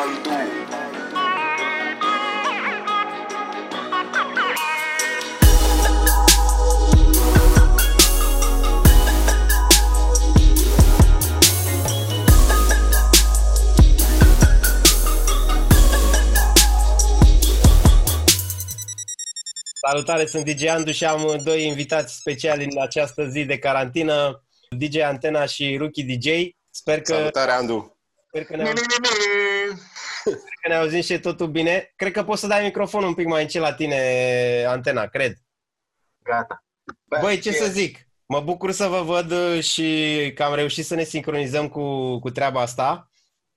[0.00, 0.30] Andu
[19.88, 24.44] Salutare, sunt DJ Andu și am doi invitați speciali în această zi de carantină,
[24.78, 26.28] DJ Antena și Rookie DJ.
[26.70, 28.00] Sper că, Salutare, Andu!
[28.32, 28.62] sper că, ne,
[30.24, 31.92] sper că ne auzim și totul bine.
[31.96, 35.34] Cred că poți să dai microfonul un pic mai încet la tine, Antena, cred.
[36.22, 36.64] Gata.
[37.20, 38.08] Băi, ce să zic?
[38.26, 42.30] Mă bucur să vă văd uh, și că am reușit să ne sincronizăm cu, cu
[42.30, 43.10] treaba asta.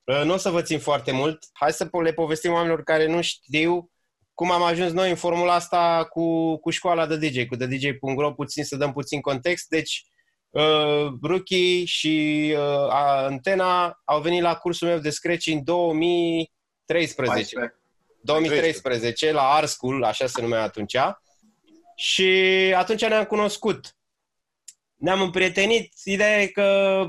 [0.04, 1.44] Uh, Nu o să vă țin foarte mult.
[1.52, 3.90] Hai să po- le povestim oamenilor care nu știu
[4.34, 8.64] cum am ajuns noi în formula asta cu, cu școala de DJ, cu DJ.ro, puțin
[8.64, 9.68] să dăm puțin context.
[9.68, 10.04] Deci,
[10.54, 17.78] uh, Rookie și uh, Antena au venit la cursul meu de Scratch în 2013.
[18.20, 20.96] 2013, la Art School, așa se numea atunci.
[21.96, 22.32] Și
[22.76, 23.96] atunci ne-am cunoscut.
[24.94, 25.92] Ne-am împrietenit.
[26.04, 27.04] Ideea e că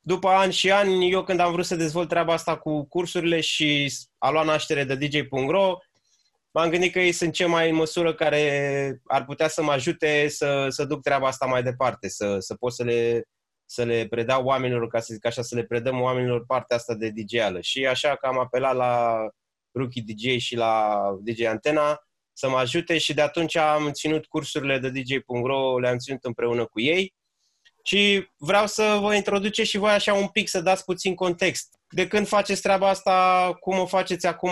[0.00, 3.92] după ani și ani, eu când am vrut să dezvolt treaba asta cu cursurile și
[4.18, 5.76] a luat naștere de DJ.ro,
[6.56, 10.28] m-am gândit că ei sunt cei mai în măsură care ar putea să mă ajute
[10.28, 13.22] să, să duc treaba asta mai departe, să, să pot să le,
[13.64, 17.10] să le predau oamenilor, ca să zic așa, să le predăm oamenilor partea asta de
[17.14, 17.60] DJ-ală.
[17.60, 19.16] Și așa că am apelat la
[19.72, 22.00] Rookie DJ și la DJ Antena
[22.32, 26.80] să mă ajute și de atunci am ținut cursurile de DJ.ro, le-am ținut împreună cu
[26.80, 27.14] ei
[27.86, 31.68] și vreau să vă introduce și voi așa un pic, să dați puțin context.
[31.90, 34.50] De când faceți treaba asta, cum o faceți acum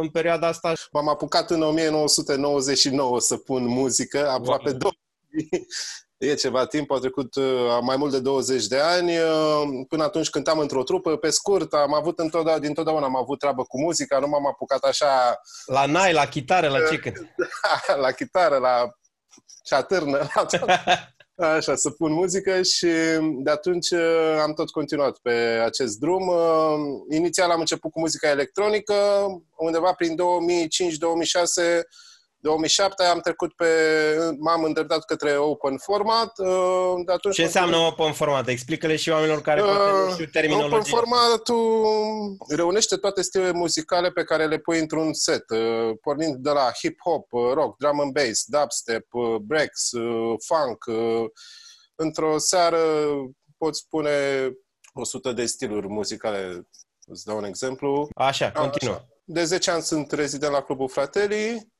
[0.00, 0.72] în perioada asta?
[0.92, 4.78] M-am apucat în 1999 să pun muzică, aproape Wow.
[4.78, 5.66] 2000.
[6.16, 9.18] E ceva timp, au trecut uh, mai mult de 20 de ani.
[9.18, 11.16] uh, Până atunci cântam într-o trupă.
[11.16, 15.40] Pe scurt, am avut întotdeauna, dintotdeauna am avut treabă cu muzica, nu m-am apucat așa
[15.66, 17.34] La nai, la chitară, la ce cânt?
[18.04, 18.90] la chitară, la
[19.64, 20.60] ceatârnă, la tot.
[21.34, 22.86] Așa, să pun muzică și
[23.38, 25.30] de atunci uh, am tot continuat pe
[25.64, 26.28] acest drum.
[26.28, 28.94] Uh, Inițial am început cu muzica electronică,
[29.56, 30.20] undeva prin 2005-2006
[32.42, 33.66] 2007 am trecut pe,
[34.38, 36.38] m-am îndreptat către open format.
[36.38, 38.48] uh, De atunci Ce înseamnă open format?
[38.48, 40.76] Explică-le și oamenilor care poate nu știu Uh, terminologie.
[40.76, 41.84] Open formatul
[42.48, 47.30] reunește toate stilurile muzicale pe care le pui într-un set, uh, pornind de la hip-hop,
[47.30, 50.84] uh, rock, drum and bass, dubstep, uh, breaks, uh, funk.
[50.86, 51.24] uh,
[51.94, 52.78] Într-o seară
[53.58, 54.10] poți pune
[54.94, 56.68] 100 de stiluri muzicale.
[57.06, 58.08] Îți dau un exemplu.
[58.14, 58.94] Așa, continuă.
[58.94, 59.06] Așa.
[59.24, 61.71] De 10 ani sunt rezident la Clubul Fratelli,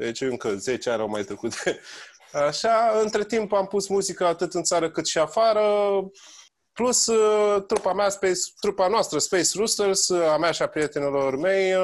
[0.00, 1.52] deci încă 10 ani au mai trecut.
[2.48, 5.62] Așa, între timp am pus muzică atât în țară cât și afară,
[6.72, 11.36] plus uh, trupa mea, Space, trupa noastră, Space Roosters, uh, a mea și a prietenilor
[11.36, 11.82] mei, uh,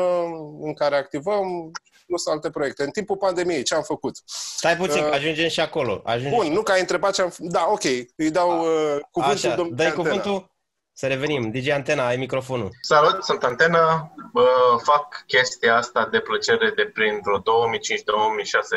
[0.61, 1.71] în care activăm,
[2.07, 2.83] plus alte proiecte.
[2.83, 4.23] În timpul pandemiei, ce am făcut?
[4.57, 6.01] Stai puțin, că Uh, ajungem și acolo.
[6.05, 7.51] Ajungem Bun, nu că ai întrebat ce am făcut.
[7.51, 7.85] Da, ok,
[8.17, 10.09] îi dau uh, cuvântul Așa, domnului dai Antena.
[10.09, 10.56] cuvântul.
[10.99, 11.51] Să revenim.
[11.51, 12.71] DJ Antena, ai microfonul.
[12.81, 14.13] Salut, sunt Antena.
[14.33, 14.49] Bă,
[14.83, 17.43] fac chestia asta de plăcere de prin vreo 2005-2006,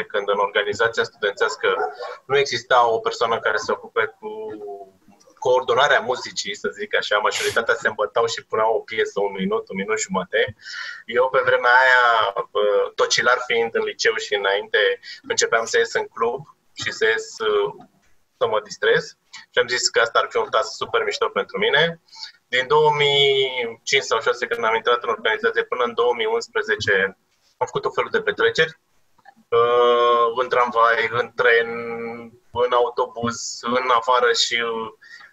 [0.07, 1.68] când în organizația studențească
[2.25, 4.30] nu exista o persoană care se ocupe cu
[5.38, 9.75] coordonarea muzicii, să zic așa, majoritatea se îmbătau și puneau o piesă, un minut, un
[9.75, 10.56] minut jumate.
[11.06, 12.06] Eu pe vremea aia,
[12.51, 14.78] bă, tocilar fiind în liceu și înainte,
[15.22, 16.41] începeam să ies în club
[16.74, 17.69] și să ies uh,
[18.38, 19.19] să mă distrez
[19.51, 22.01] și am zis că asta ar fi un task super mișto pentru mine.
[22.47, 27.17] Din 2005 sau 2006 când am intrat în organizație până în 2011
[27.57, 28.79] am făcut o felul de petreceri
[29.50, 31.69] uh, în tramvai, în tren,
[32.51, 34.57] în autobuz, în afară și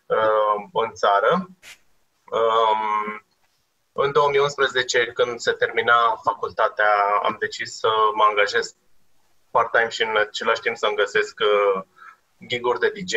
[0.07, 1.49] uh, în țară.
[2.31, 3.25] Um,
[3.93, 6.93] în 2011, când se termina facultatea,
[7.23, 8.75] am decis să mă angajez
[9.51, 11.83] part-time și în același timp să-mi găsesc uh,
[12.49, 13.15] gig-uri de DJ.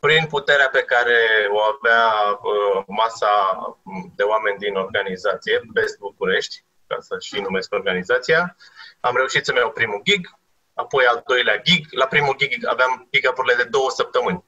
[0.00, 1.18] Prin puterea pe care
[1.52, 2.04] o avea
[2.42, 3.32] uh, masa
[4.16, 8.56] de oameni din organizație, Best București, ca să și numesc organizația,
[9.00, 10.28] am reușit să-mi iau primul gig,
[10.74, 11.86] apoi al doilea gig.
[11.90, 14.44] La primul gig aveam gig-up-urile de două săptămâni.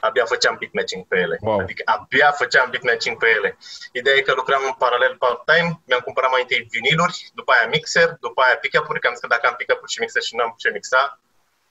[0.00, 1.36] Abia făceam beatmatching pe ele.
[1.40, 1.58] Wow.
[1.58, 3.58] Adică abia făceam beatmatching pe ele.
[3.92, 8.16] Ideea e că lucram în paralel part-time, mi-am cumpărat mai întâi viniluri, după aia mixer,
[8.20, 10.54] după aia pick-up-uri, că am zis că dacă am pick-up-uri și mixer și nu am
[10.56, 11.20] ce mixa,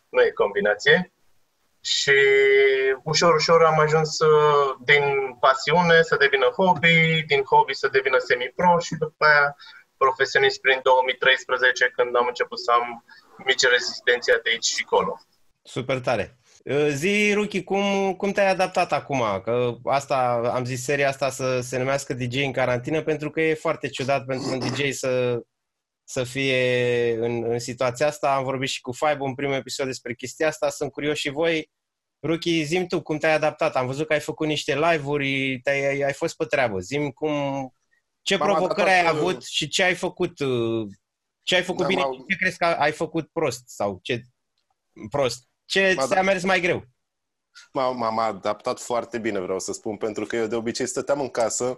[0.09, 1.11] nu e combinație.
[1.85, 2.17] Și
[3.03, 5.03] ușor, ușor am ajuns uh, din
[5.39, 9.55] pasiune să devină hobby, din hobby să devină semi-pro și după aia
[9.97, 13.03] profesionist prin 2013 când am început să am
[13.45, 15.13] mici rezistențe de aici și acolo.
[15.63, 16.37] Super tare.
[16.63, 19.21] Uh, zi, Ruchi, cum, cum te-ai adaptat acum?
[19.43, 20.17] Că asta,
[20.53, 24.25] am zis seria asta să se numească DJ în carantină pentru că e foarte ciudat
[24.25, 25.41] pentru un DJ să,
[26.07, 28.35] să fie în, în situația asta.
[28.35, 30.69] Am vorbit și cu Faibo în primul episod despre chestia asta.
[30.69, 31.71] Sunt curios și voi.
[32.21, 33.75] Ruchi, zim tu, cum te-ai adaptat?
[33.75, 36.79] Am văzut că ai făcut niște live-uri, ai, ai fost pe treabă.
[36.79, 37.33] Zim cum,
[38.21, 40.87] ce M-am provocări ai avut și ce ai făcut, uh,
[41.41, 44.21] ce ai făcut da, bine și ce crezi că ai făcut prost sau ce
[45.09, 45.47] prost.
[45.65, 46.85] Ce ți-a mers mai greu?
[47.73, 51.77] M-am adaptat foarte bine, vreau să spun, pentru că eu de obicei stăteam în casă,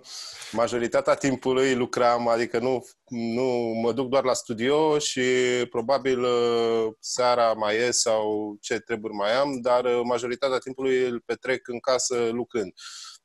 [0.51, 3.43] majoritatea timpului lucram, adică nu, nu
[3.81, 5.21] mă duc doar la studio și
[5.69, 11.21] probabil uh, seara mai ies sau ce treburi mai am, dar uh, majoritatea timpului îl
[11.25, 12.73] petrec în casă lucrând.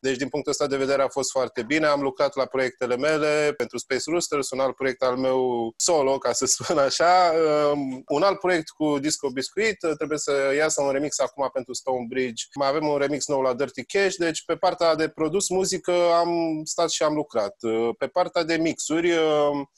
[0.02, 1.86] Deci, din punctul ăsta de vedere, a fost foarte bine.
[1.86, 6.32] Am lucrat la proiectele mele pentru Space Roosters, un alt proiect al meu solo, ca
[6.32, 7.32] să spun așa.
[7.72, 12.44] Um, un alt proiect cu Disco Biscuit, trebuie să iasă un remix acum pentru Stonebridge.
[12.54, 16.60] Mai avem un remix nou la Dirty Cash, deci pe partea de produs muzică am
[16.64, 17.56] stat și am lucrat.
[17.98, 19.70] Pe partea de mixuri, um,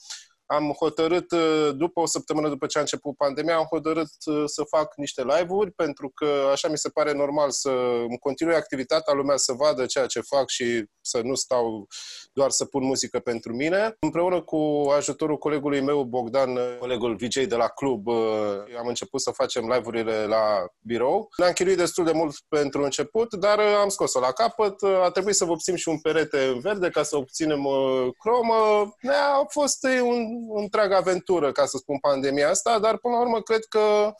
[0.45, 4.63] am hotărât, uh, după o săptămână după ce a început pandemia, am hotărât uh, să
[4.63, 7.69] fac niște live-uri, pentru că așa mi se pare normal să
[8.07, 11.87] îmi continui activitatea, lumea să vadă ceea ce fac și să nu stau
[12.33, 13.95] doar să pun muzică pentru mine.
[13.99, 18.15] Împreună cu ajutorul colegului meu, Bogdan, colegul VJ de la club, uh,
[18.79, 21.29] am început să facem live-urile la birou.
[21.37, 24.83] Ne-am chinuit destul de mult pentru început, dar am scos-o la capăt.
[24.83, 27.67] A trebuit să vă obținem și un perete în verde ca să obținem
[28.19, 28.53] cromă.
[29.39, 33.41] A fost un o întreagă aventură, ca să spun, pandemia asta, dar până la urmă
[33.41, 34.13] cred că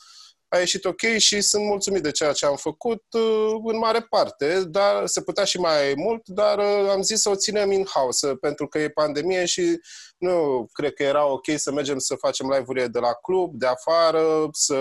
[0.48, 4.64] a ieșit ok și sunt mulțumit de ceea ce am făcut uh, în mare parte,
[4.64, 8.68] dar se putea și mai mult, dar uh, am zis să o ținem in-house pentru
[8.68, 9.80] că e pandemie și
[10.18, 14.48] nu cred că era ok să mergem să facem live-uri de la club, de afară,
[14.52, 14.76] să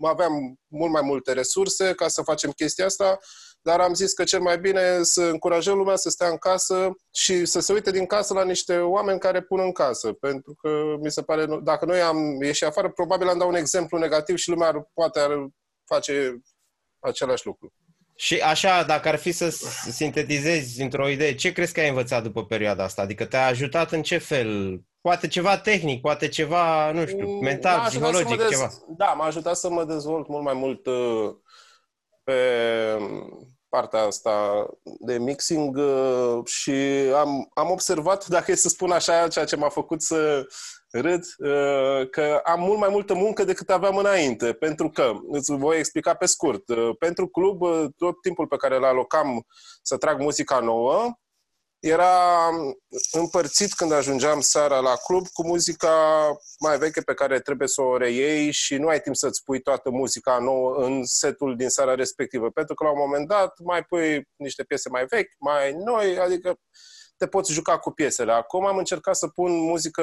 [0.00, 3.18] aveam mult mai multe resurse ca să facem chestia asta
[3.66, 7.44] dar am zis că cel mai bine să încurajăm lumea să stea în casă și
[7.44, 10.12] să se uite din casă la niște oameni care pun în casă.
[10.12, 10.68] Pentru că
[11.00, 14.48] mi se pare, dacă noi am ieșit afară, probabil am dat un exemplu negativ și
[14.48, 15.46] lumea ar, poate ar
[15.84, 16.42] face
[16.98, 17.72] același lucru.
[18.14, 19.48] Și așa, dacă ar fi să
[19.90, 23.02] sintetizezi într-o idee, ce crezi că ai învățat după perioada asta?
[23.02, 24.80] Adică te-a ajutat în ce fel?
[25.00, 28.48] Poate ceva tehnic, poate ceva, nu știu, mm, mental, psihologic, dez...
[28.48, 28.70] ceva.
[28.96, 31.34] Da, m-a ajutat să mă dezvolt mult mai mult uh,
[32.24, 32.34] pe
[33.76, 36.72] partea asta de mixing uh, și
[37.14, 40.46] am, am observat, dacă e să spun așa, ceea ce m-a făcut să
[40.90, 45.78] râd, uh, că am mult mai multă muncă decât aveam înainte, pentru că, îți voi
[45.78, 47.60] explica pe scurt, uh, pentru club,
[47.96, 49.46] tot timpul pe care îl alocam
[49.82, 51.18] să trag muzica nouă,
[51.86, 52.50] era
[53.10, 56.26] împărțit când ajungeam seara la club cu muzica
[56.58, 59.90] mai veche pe care trebuie să o reiei și nu ai timp să-ți pui toată
[59.90, 64.28] muzica nouă în setul din seara respectivă, pentru că la un moment dat mai pui
[64.36, 66.58] niște piese mai vechi, mai noi, adică
[67.16, 68.32] te poți juca cu piesele.
[68.32, 70.02] Acum am încercat să pun muzică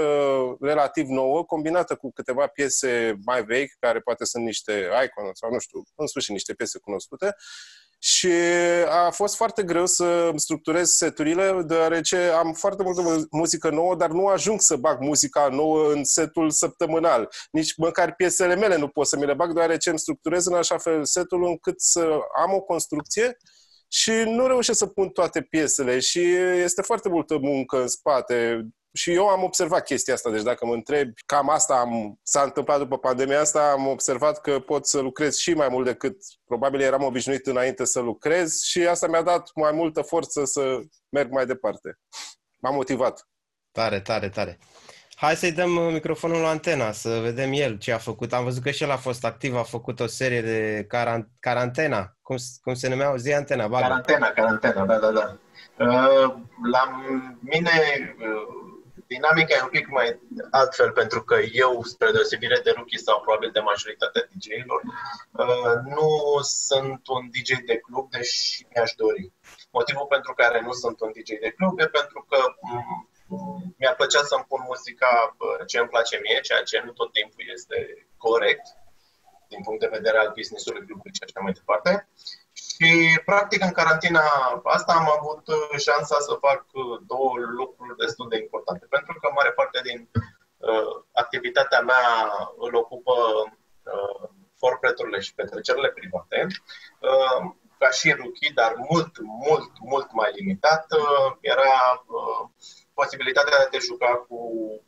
[0.59, 5.59] relativ nouă, combinată cu câteva piese mai vechi, care poate sunt niște icon sau nu
[5.59, 7.35] știu, în sfârșit niște piese cunoscute,
[8.05, 8.31] și
[8.89, 14.27] a fost foarte greu să structurez seturile, deoarece am foarte multă muzică nouă, dar nu
[14.27, 17.29] ajung să bag muzica nouă în setul săptămânal.
[17.51, 20.77] Nici măcar piesele mele nu pot să mi le bag, deoarece îmi structurez în așa
[20.77, 23.37] fel setul încât să am o construcție
[23.87, 29.13] și nu reușesc să pun toate piesele și este foarte multă muncă în spate și
[29.13, 32.97] eu am observat chestia asta, deci dacă mă întreb, cam asta am, s-a întâmplat după
[32.97, 37.47] pandemia asta, am observat că pot să lucrez și mai mult decât probabil eram obișnuit
[37.47, 40.79] înainte să lucrez și asta mi-a dat mai multă forță să
[41.09, 41.99] merg mai departe.
[42.59, 43.27] M-a motivat.
[43.71, 44.59] Tare, tare, tare.
[45.15, 48.33] Hai să-i dăm uh, microfonul la antena, să vedem el ce a făcut.
[48.33, 52.17] Am văzut că și el a fost activ, a făcut o serie de caran- carantena.
[52.21, 53.15] Cum, cum se numea?
[53.15, 53.81] Zi antena, bagă.
[53.81, 55.37] Carantena, carantena, da, da, da.
[55.77, 56.33] Uh,
[56.71, 57.01] la
[57.39, 57.71] mine
[58.19, 58.72] uh,
[59.15, 60.19] dinamica e un pic mai
[60.51, 64.81] altfel, pentru că eu, spre deosebire de rookie sau probabil de majoritatea DJ-ilor,
[65.43, 66.09] uh, nu
[66.41, 69.25] sunt un DJ de club, deși mi-aș dori.
[69.77, 74.23] Motivul pentru care nu sunt un DJ de club e pentru că mm, mi-ar plăcea
[74.23, 77.77] să-mi pun muzica uh, ce îmi place mie, ceea ce nu tot timpul este
[78.17, 78.65] corect
[79.47, 81.91] din punct de vedere al business-ului clubului și așa mai departe.
[82.83, 84.23] Și, practic, în carantina
[84.63, 88.85] asta am avut uh, șansa să fac uh, două lucruri destul de importante.
[88.89, 90.09] Pentru că mare parte din
[90.57, 92.07] uh, activitatea mea
[92.57, 93.13] îl ocupă
[93.95, 96.47] uh, forpreturile și petrecerile private.
[96.99, 97.41] Uh,
[97.77, 99.11] ca și rookie, dar mult,
[99.45, 101.75] mult, mult mai limitat, uh, era
[102.17, 102.41] uh,
[102.93, 104.39] posibilitatea de a te juca cu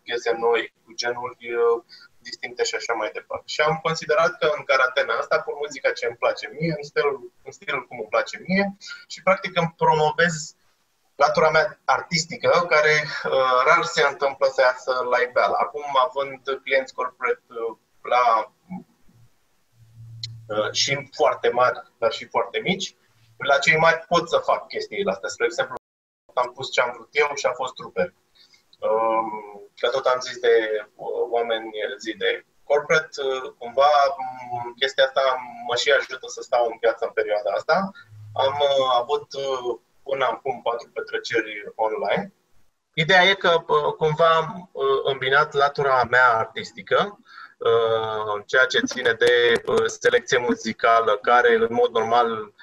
[0.04, 1.84] piese noi, cu genuri uh,
[2.28, 3.48] distincte și așa mai departe.
[3.54, 7.16] Și am considerat că în carantena asta pun muzica ce îmi place mie, în stilul,
[7.16, 8.65] în stilul cum îmi place mie
[9.07, 10.55] și practic îmi promovez
[11.15, 15.55] latura mea artistică, care uh, rar se întâmplă să iasă la iveală.
[15.59, 17.77] Acum, având clienți corporate uh,
[18.13, 18.25] la
[20.53, 22.95] uh, și foarte mari, dar și foarte mici,
[23.38, 25.29] la cei mari pot să fac chestiile astea.
[25.29, 25.75] Spre exemplu,
[26.33, 28.13] am pus ce am vrut eu și a fost truper.
[28.79, 29.29] Um,
[29.75, 30.53] că tot am zis de
[30.95, 31.69] uh, oameni
[32.00, 35.22] zi de corporate, uh, cumva um, chestia asta
[35.67, 37.91] mă și ajută să stau în piață în perioada asta.
[38.34, 39.27] Am uh, avut
[40.03, 42.34] până acum patru petreceri online.
[42.93, 43.63] Ideea e că
[43.98, 44.72] cumva am
[45.03, 47.19] îmbinat latura mea artistică,
[48.45, 52.53] ceea ce ține de selecție muzicală, care în mod normal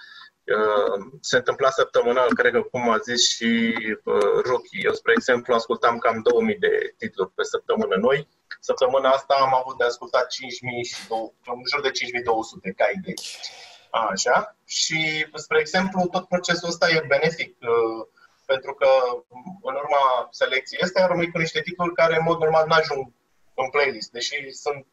[1.21, 4.85] se întâmpla săptămânal, cred că cum a zis și uh, Rocky.
[4.85, 8.29] Eu, spre exemplu, ascultam cam 2000 de titluri pe săptămână noi.
[8.61, 10.95] Săptămâna asta am avut de ascultat 5000 și
[11.45, 13.15] în jur de 5200 ca idei.
[13.91, 14.57] Așa.
[14.65, 18.07] Și, spre exemplu, tot procesul ăsta e benefic uh,
[18.47, 18.89] pentru că
[19.63, 23.13] în urma selecției astea rămâi cu niște titluri care în mod normal nu ajung
[23.55, 24.87] în playlist, deși sunt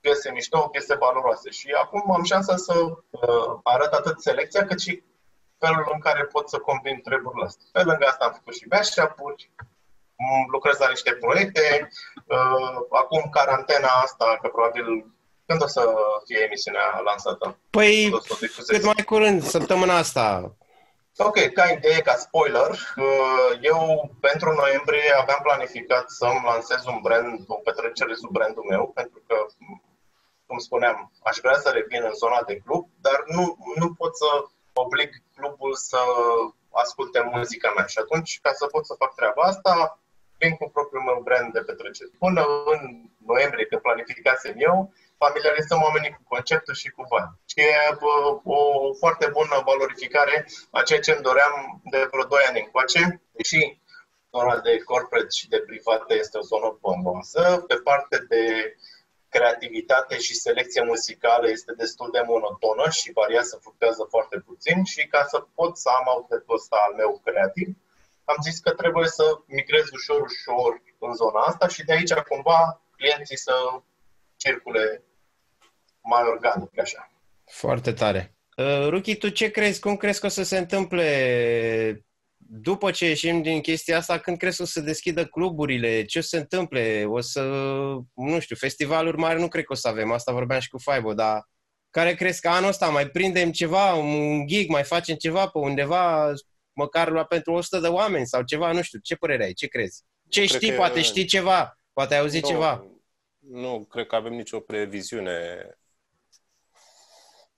[0.00, 1.50] piese mișto, piese valoroase.
[1.50, 2.74] Și acum am șansa să
[3.10, 5.02] uh, arăt atât selecția cât și
[5.58, 7.66] felul în care pot să combin treburile astea.
[7.72, 9.50] Pe lângă asta am făcut și mashup-uri,
[10.52, 11.88] lucrez la niște proiecte.
[12.26, 14.86] Uh, acum carantena asta, că probabil
[15.46, 15.82] când o să
[16.26, 17.58] fie emisiunea lansată?
[17.70, 18.10] Păi,
[18.66, 20.54] cât mai curând, săptămâna asta.
[21.18, 27.44] Ok, ca idee, ca spoiler, uh, eu pentru noiembrie aveam planificat să-mi lansez un brand,
[27.46, 29.49] o petrecere sub brandul meu, pentru că cum
[30.60, 34.26] spuneam, aș vrea să revin în zona de club, dar nu, nu pot să
[34.72, 35.98] oblig clubul să
[36.72, 37.86] asculte muzica mea.
[37.86, 39.98] Și atunci, ca să pot să fac treaba asta,
[40.38, 42.10] vin cu propriul meu brand de petrecere.
[42.18, 42.80] Până în
[43.26, 47.30] noiembrie, când planificasem eu, familiarizăm oamenii cu conceptul și cu bani.
[47.50, 47.72] Și e
[48.44, 53.80] o foarte bună valorificare a ceea ce îmi doream de vreo 2 ani încoace, deși
[54.32, 58.42] zona de corporate și de private este o zonă bomboasă, pe parte de
[59.34, 65.22] creativitate și selecție muzicală este destul de monotonă și variază, fluctuează foarte puțin și ca
[65.32, 67.68] să pot să am outlet-ul ăsta al meu creativ,
[68.24, 72.82] am zis că trebuie să migrez ușor, ușor în zona asta și de aici cumva
[72.96, 73.54] clienții să
[74.36, 75.02] circule
[76.00, 77.10] mai organic așa.
[77.44, 78.34] Foarte tare.
[78.56, 79.80] Uh, Ruchi, tu ce crezi?
[79.80, 81.06] Cum crezi că o să se întâmple
[82.52, 86.04] după ce ieșim din chestia asta, când crezi că o să deschidă cluburile?
[86.04, 87.04] Ce o să se întâmple?
[87.06, 87.42] O să,
[88.14, 90.12] nu știu, festivaluri mari nu cred că o să avem.
[90.12, 91.48] Asta vorbeam și cu Faibo, dar
[91.90, 96.32] care crezi că anul ăsta mai prindem ceva, un gig, mai facem ceva pe undeva,
[96.72, 98.98] măcar la pentru 100 de oameni sau ceva, nu știu.
[99.02, 99.52] Ce părere ai?
[99.52, 100.02] Ce crezi?
[100.28, 100.70] Ce cred știi?
[100.70, 100.76] Că...
[100.76, 101.78] Poate știi ceva?
[101.92, 102.86] Poate ai auzit nu, ceva?
[103.38, 105.66] Nu, cred că avem nicio previziune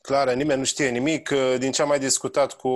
[0.02, 1.30] clară, nimeni nu știe nimic.
[1.58, 2.70] Din ce am mai discutat cu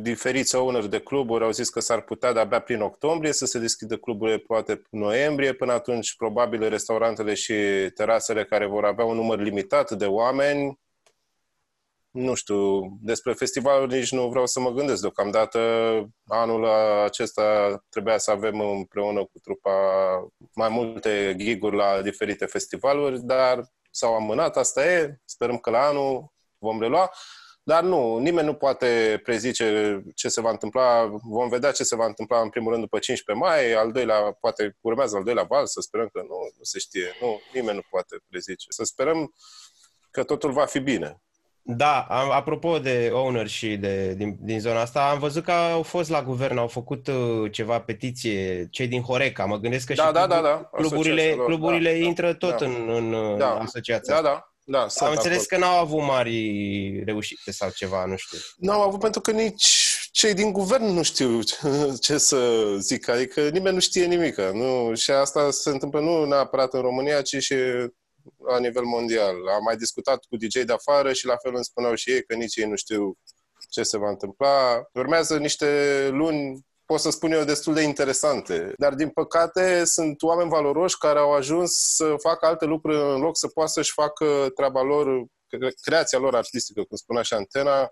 [0.00, 3.96] diferiți owner de cluburi, au zis că s-ar putea de-abia prin octombrie să se deschidă
[3.96, 5.52] cluburile, poate noiembrie.
[5.52, 7.54] Până atunci, probabil, restaurantele și
[7.94, 10.78] terasele care vor avea un număr limitat de oameni.
[12.10, 15.60] Nu știu, despre festivalul nici nu vreau să mă gândesc deocamdată.
[16.26, 16.64] Anul
[17.04, 19.70] acesta trebuia să avem împreună cu trupa
[20.54, 25.20] mai multe giguri la diferite festivaluri, dar s-au amânat, asta e.
[25.24, 27.10] Sperăm că la anul vom relua.
[27.62, 31.06] Dar nu, nimeni nu poate prezice ce se va întâmpla.
[31.22, 34.76] Vom vedea ce se va întâmpla în primul rând după 15 mai, al doilea, poate
[34.80, 37.16] urmează al doilea val, să sperăm că nu, nu se știe.
[37.20, 38.66] Nu, nimeni nu poate prezice.
[38.68, 39.34] Să sperăm
[40.10, 41.22] că totul va fi bine.
[41.62, 42.00] Da,
[42.30, 46.22] apropo de owner și de, din, din zona asta, am văzut că au fost la
[46.22, 49.44] guvern, au făcut uh, ceva petiție, cei din Horeca.
[49.44, 50.70] Mă gândesc că da, și da, da, da.
[50.72, 55.44] cluburile, cluburile da, intră tot da, în, în da, asociația Da, da, da, Am înțeles
[55.44, 55.46] acolo.
[55.48, 58.38] că n-au avut mari reușite sau ceva, nu știu.
[58.56, 61.40] N-au avut pentru că nici cei din guvern nu știu
[62.00, 64.36] ce să zic, adică nimeni nu știe nimic.
[64.36, 64.94] Nu?
[64.94, 67.54] Și asta se întâmplă nu neapărat în România, ci și
[68.48, 69.34] la nivel mondial.
[69.48, 72.34] Am mai discutat cu DJ de afară și la fel îmi spuneau și ei că
[72.34, 73.18] nici ei nu știu
[73.70, 74.82] ce se va întâmpla.
[74.92, 75.66] Urmează niște
[76.12, 78.72] luni pot să spun eu, destul de interesante.
[78.76, 83.36] Dar, din păcate, sunt oameni valoroși care au ajuns să facă alte lucruri în loc
[83.36, 85.24] să poată să-și facă treaba lor,
[85.82, 87.90] creația lor artistică, cum spunea și Antena,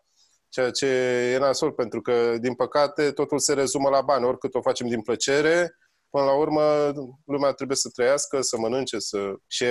[0.48, 0.86] ceea ce
[1.32, 4.24] e nasol, pentru că, din păcate, totul se rezumă la bani.
[4.24, 5.76] Oricât o facem din plăcere,
[6.10, 6.92] până la urmă,
[7.24, 9.18] lumea trebuie să trăiască, să mănânce, să...
[9.46, 9.64] și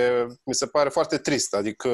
[0.44, 1.54] mi se pare foarte trist.
[1.54, 1.90] Adică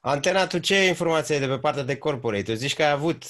[0.00, 2.42] Antena, tu ce informații ai de pe partea de corporate?
[2.42, 3.22] Tu zici că ai avut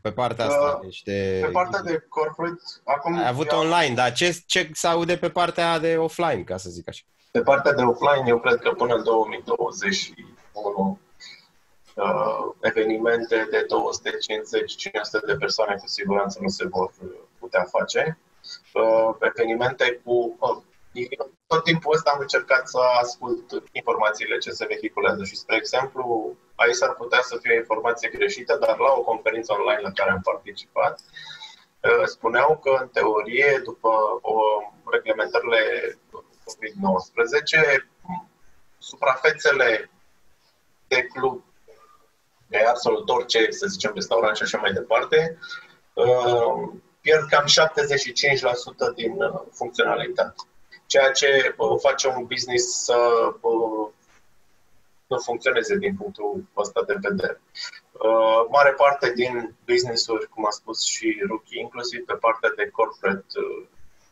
[0.00, 0.78] pe partea asta.
[0.82, 1.38] Deci de...
[1.44, 3.16] Pe partea de corporate, acum...
[3.16, 6.88] Ai avut online, dar ce, ce se aude pe partea de offline, ca să zic
[6.88, 7.02] așa?
[7.30, 10.98] Pe partea de offline, eu cred că până în 2021
[11.94, 13.66] uh, evenimente de
[15.22, 16.92] 250-500 de persoane cu siguranță nu se vor
[17.38, 18.18] putea face.
[18.74, 20.36] Uh, evenimente cu...
[20.38, 20.62] Uh,
[21.46, 26.74] tot timpul ăsta am încercat să ascult informațiile ce se vehiculează și, spre exemplu, aici
[26.74, 30.20] s-ar putea să fie o informație greșită, dar la o conferință online la care am
[30.20, 31.00] participat,
[31.80, 33.88] uh, spuneau că, în teorie, după
[34.22, 34.34] o,
[34.90, 35.60] reglementările
[36.44, 37.86] COVID-19,
[38.78, 39.90] suprafețele
[40.88, 41.44] de club,
[42.46, 45.38] de absolut orice, să zicem, restaurant și așa mai departe,
[45.92, 46.68] uh,
[47.00, 50.34] pierd cam 75% din uh, funcționalitate.
[50.86, 52.98] Ceea ce uh, face un business să
[55.08, 57.40] nu funcționeze din punctul ăsta de vedere.
[58.50, 63.24] Mare parte din business-uri, cum a spus și Ruki, inclusiv pe partea de corporate,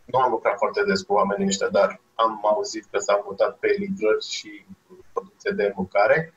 [0.04, 3.68] nu am lucrat foarte des cu oamenii ăștia, dar am auzit că s-au mutat pe
[3.78, 4.64] livrări și
[5.12, 6.34] producție de mâncare.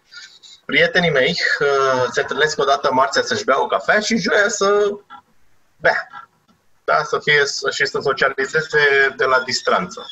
[0.65, 4.97] Prietenii mei uh, se întâlnesc o dată marțea să-și bea o cafea și joia să
[5.77, 6.29] bea.
[6.83, 7.03] Da?
[7.03, 10.05] Să fie și să socializeze de la distanță.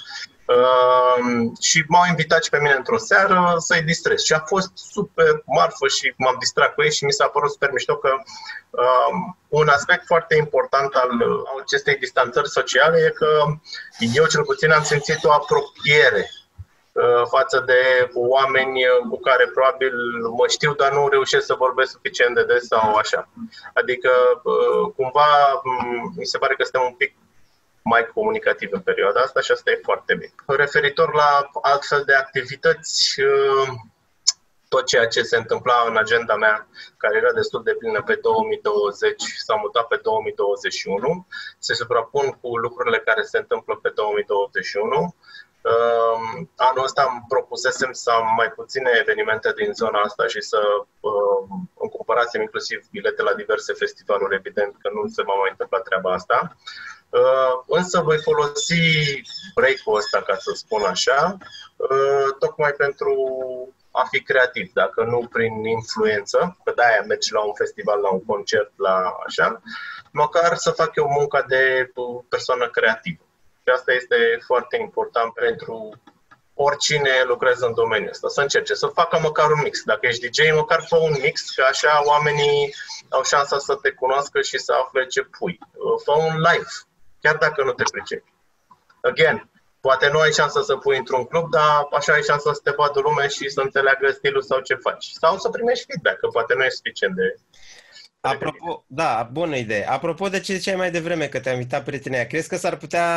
[0.47, 4.23] Uh, și m-au invitat și pe mine într-o seară să-i distrez.
[4.23, 7.71] Și a fost super marfă și m-am distrat cu ei și mi s-a părut super
[7.71, 8.09] mișto că
[8.69, 9.11] uh,
[9.47, 11.09] un aspect foarte important al
[11.61, 13.43] acestei distanțări sociale e că
[14.13, 16.29] eu cel puțin am simțit o apropiere
[16.91, 19.93] uh, față de oameni cu care probabil
[20.37, 23.29] mă știu, dar nu reușesc să vorbesc suficient de des sau așa.
[23.73, 24.11] Adică,
[24.43, 25.61] uh, cumva,
[26.15, 27.15] mi se pare că suntem un pic
[27.89, 30.33] mai comunicativ în perioada asta și asta e foarte bine.
[30.45, 33.67] Referitor la altfel de activități, uh,
[34.67, 36.67] tot ceea ce se întâmpla în agenda mea,
[36.97, 41.27] care era destul de plină pe 2020, s-a mutat pe 2021,
[41.59, 45.15] se suprapun cu lucrurile care se întâmplă pe 2021.
[45.61, 50.59] Uh, anul ăsta îmi propusesem să am mai puține evenimente din zona asta și să
[50.99, 51.41] uh,
[51.81, 56.11] îmi cumpărasem inclusiv bilete la diverse festivaluri, evident că nu se va mai întâmpla treaba
[56.13, 56.55] asta.
[57.09, 59.21] Uh, însă voi folosi
[59.53, 61.37] break-ul ăsta, ca să spun așa,
[61.75, 63.13] uh, tocmai pentru
[63.91, 68.25] a fi creativ, dacă nu prin influență, că de-aia mergi la un festival, la un
[68.25, 69.61] concert, la așa,
[70.11, 71.91] măcar să fac eu munca de
[72.29, 73.23] persoană creativă.
[73.63, 75.91] Și asta este foarte important pentru
[76.53, 79.83] oricine lucrează în domeniul ăsta, să încerce să facă măcar un mix.
[79.83, 82.73] Dacă ești DJ, măcar fă un mix, că așa oamenii
[83.09, 85.59] au șansa să te cunoască și să afle ce pui.
[86.03, 86.67] Fă un live,
[87.27, 88.31] chiar dacă nu te pricepi.
[89.01, 92.71] Again, poate nu ai șansa să pui într-un club, dar așa ai șansa să te
[92.77, 95.05] vadă lumea și să înțeleagă stilul sau ce faci.
[95.21, 97.35] Sau să primești feedback, că poate nu e suficient de...
[98.19, 99.89] Apropo, da, bună idee.
[99.89, 103.07] Apropo de ce ziceai mai devreme că te-a invitat prietenia, crezi că s-ar putea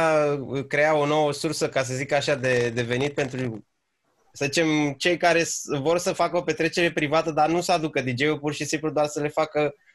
[0.68, 3.64] crea o nouă sursă, ca să zic așa, de, de venit pentru,
[4.32, 8.38] să zicem, cei care vor să facă o petrecere privată, dar nu să aducă DJ-ul
[8.38, 9.89] pur și simplu doar să le facă Uh,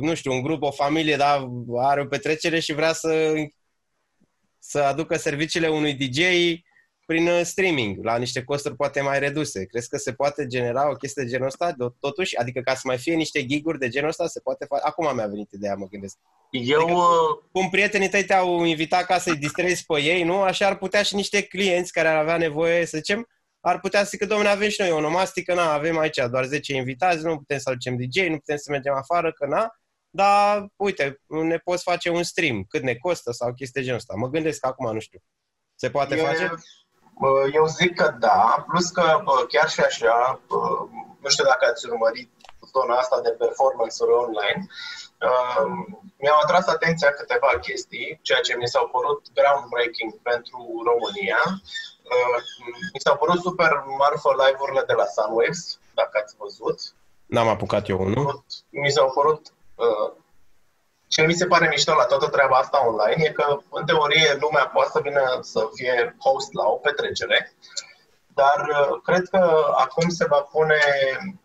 [0.00, 3.34] nu știu, un grup, o familie, dar are o petrecere și vrea să,
[4.58, 6.20] să aducă serviciile unui DJ
[7.10, 9.64] prin uh, streaming, la niște costuri poate mai reduse.
[9.64, 12.36] Crezi că se poate genera o chestie de genul ăsta, totuși?
[12.36, 14.82] Adică ca să mai fie niște giguri de genul ăsta, se poate face?
[14.84, 16.16] Acum mi-a venit ideea, mă gândesc.
[16.50, 16.80] Eu...
[16.80, 20.40] Adică, uh, cum prietenii tăi te-au invitat ca să-i distrezi pe ei, nu?
[20.40, 23.28] Așa ar putea și niște clienți care ar avea nevoie, să zicem,
[23.60, 26.74] ar putea să zică, domnule, avem și noi o onomastică, na, avem aici doar 10
[26.74, 29.70] invitați, nu putem să aducem DJ, nu putem să mergem afară, că na,
[30.10, 34.14] dar, uite, ne poți face un stream, cât ne costă sau chestii genul ăsta.
[34.16, 35.18] Mă gândesc acum, nu știu.
[35.74, 36.54] Se poate e, face?
[37.52, 40.40] Eu zic că da, plus că chiar și așa,
[41.20, 42.30] nu știu dacă ați urmărit
[42.72, 44.66] zona asta de performance-uri online,
[46.16, 51.40] mi-au atras atenția câteva chestii, ceea ce mi s-au părut groundbreaking pentru România.
[52.92, 56.78] Mi s-au părut super marfă live-urile de la Sunwaves, dacă ați văzut.
[57.26, 58.44] N-am apucat eu unul.
[58.70, 60.12] Mi s-au părut Uh,
[61.06, 64.66] ce mi se pare mișto la toată treaba asta online e că, în teorie, lumea
[64.66, 67.52] poate să vină să fie host la o petrecere,
[68.34, 70.80] dar uh, cred că acum se va pune,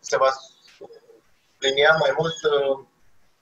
[0.00, 0.30] se va
[1.58, 2.84] linia mai mult uh,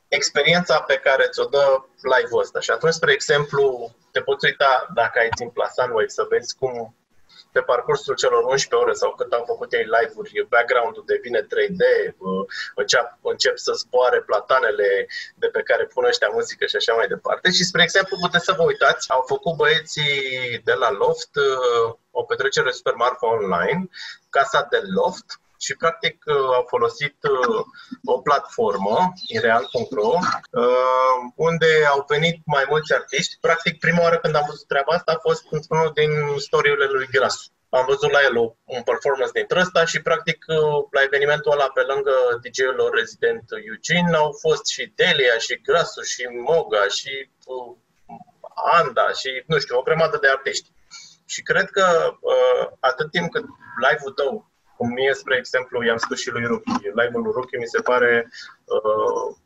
[0.08, 2.60] experiența pe care ți-o dă live-ul ăsta.
[2.60, 6.94] Și atunci, spre exemplu, te poți uita, dacă ai timp la Sunwave, să vezi cum
[7.54, 11.82] pe parcursul celor 11 ore sau cât am făcut ei live-uri, background-ul devine 3D,
[12.74, 15.06] încep, încep să zboare platanele
[15.42, 17.50] de pe care pun ăștia muzică și așa mai departe.
[17.50, 22.22] Și, spre exemplu, puteți să vă uitați, au făcut băieții de la Loft uh, o
[22.22, 23.88] petrecere super marfă online,
[24.30, 27.64] casa de Loft, și practic uh, au folosit uh,
[28.05, 28.96] o platformă,
[29.27, 30.12] ireal.ro,
[30.62, 31.16] uh,
[31.48, 33.35] unde au venit mai mulți artiști.
[33.40, 36.11] Practic, prima oară când am văzut treaba asta a fost într-unul din
[36.46, 37.46] storiile lui Grasu.
[37.68, 38.37] am văzut la el
[38.77, 40.38] un performance dintre ăsta și practic
[40.90, 46.03] la evenimentul ăla pe lângă DJ-ul lor rezident Eugene au fost și Delia și Grasu
[46.12, 47.12] și Moga și
[47.44, 47.77] uh,
[48.79, 50.68] Anda și nu știu, o grămadă de artiști.
[51.27, 51.87] Și cred că
[52.20, 53.44] uh, atât timp cât
[53.85, 54.53] live-ul tău,
[54.85, 58.31] cum mie, spre exemplu, i-am spus și lui Ruki, live-ul lui Ruki mi se pare
[58.64, 59.37] uh,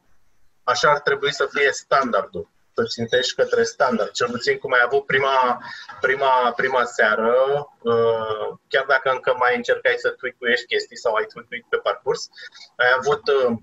[0.63, 4.11] așa ar trebui să fie standardul să țintești către standard.
[4.11, 5.63] Cel puțin cum ai avut prima,
[6.01, 7.35] prima, prima seară,
[7.83, 12.29] uh, chiar dacă încă mai încercai să tweak chestii sau ai tweak pe parcurs,
[12.77, 13.57] ai avut uh,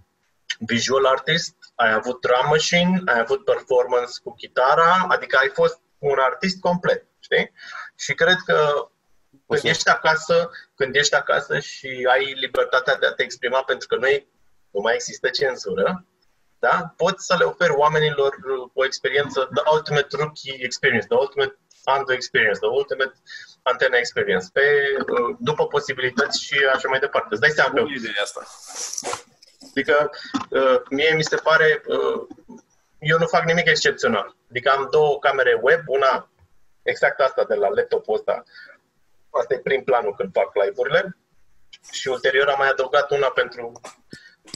[0.60, 6.18] visual artist, ai avut drum machine, ai avut performance cu chitara, adică ai fost un
[6.20, 7.52] artist complet, știi?
[7.96, 8.90] Și cred că
[9.48, 13.96] când ești acasă, când ești acasă și ai libertatea de a te exprima pentru că
[13.96, 14.28] noi
[14.72, 16.06] nu mai există cenzură,
[16.60, 16.94] da?
[16.98, 18.36] poți să le oferi oamenilor
[18.74, 23.14] o experiență, the ultimate rookie experience, the ultimate Ando experience, the ultimate
[23.64, 24.64] antena experience, pe,
[25.40, 27.28] după posibilități și așa mai departe.
[27.32, 27.86] Îți dai seama că...
[28.22, 28.42] asta.
[29.70, 30.10] Adică,
[30.50, 32.28] uh, mie mi se pare, uh,
[33.00, 34.36] eu nu fac nimic excepțional.
[34.50, 36.30] Adică am două camere web, una
[36.84, 38.44] exact asta de la laptopul ăsta.
[39.40, 41.18] Asta e prim planul când fac live-urile.
[41.92, 43.72] Și ulterior am mai adăugat una pentru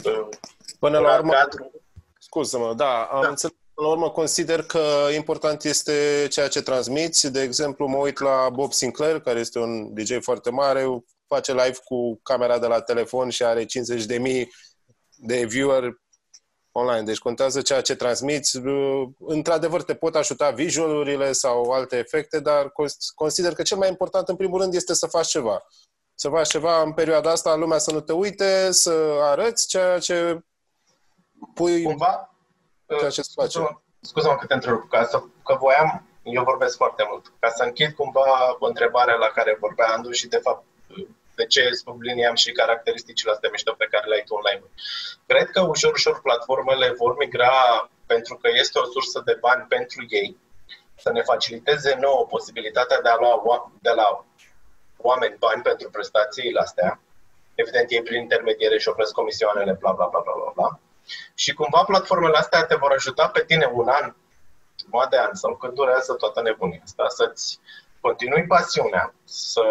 [0.05, 0.27] uh,
[0.79, 1.71] Până la urmă, teatru.
[2.19, 3.27] scuză-mă, da, am da.
[3.27, 3.55] înțeles.
[3.73, 7.31] Până la urmă, consider că important este ceea ce transmiți.
[7.31, 10.85] De exemplu, mă uit la Bob Sinclair, care este un DJ foarte mare,
[11.27, 13.67] face live cu camera de la telefon și are 50.000
[15.15, 15.93] de viewer
[16.71, 17.03] online.
[17.03, 18.59] Deci contează ceea ce transmiți.
[19.19, 22.73] Într-adevăr, te pot ajuta visualurile sau alte efecte, dar
[23.15, 25.63] consider că cel mai important, în primul rând, este să faci ceva.
[26.15, 30.43] Să faci ceva în perioada asta, lumea să nu te uite, să arăți ceea ce
[31.53, 31.83] pui...
[31.83, 32.35] Cumva?
[32.97, 33.81] Ceea ce face.
[34.01, 37.91] Scuză-mă că te întrerup, ca să, că voiam, eu vorbesc foarte mult, ca să închid
[37.91, 40.65] cumva întrebarea la care vorbea Andu și de fapt
[41.39, 44.63] de ce subliniam și caracteristicile astea mișto pe care le ai tu online.
[45.27, 47.55] Cred că ușor, ușor platformele vor migra
[48.05, 50.37] pentru că este o sursă de bani pentru ei,
[51.03, 54.25] să ne faciliteze nouă posibilitatea de a lua de la
[54.97, 56.99] oameni bani pentru prestațiile astea.
[57.55, 60.79] Evident, ei prin intermediere și opresc comisioanele, bla, bla, bla, bla, bla, bla.
[61.33, 64.15] Și cumva platformele astea te vor ajuta pe tine un an,
[64.81, 67.59] jumătate de an sau când durează toată nebunia asta, să-ți
[68.01, 69.65] continui pasiunea, să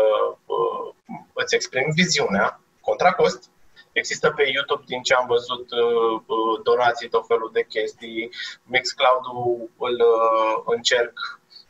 [0.47, 0.95] uh,
[1.33, 3.51] îți exprimi viziunea, contra cost.
[3.93, 8.31] Există pe YouTube, din ce am văzut, uh, uh, donații, tot felul de chestii.
[8.63, 11.13] Mixcloud-ul îl uh, încerc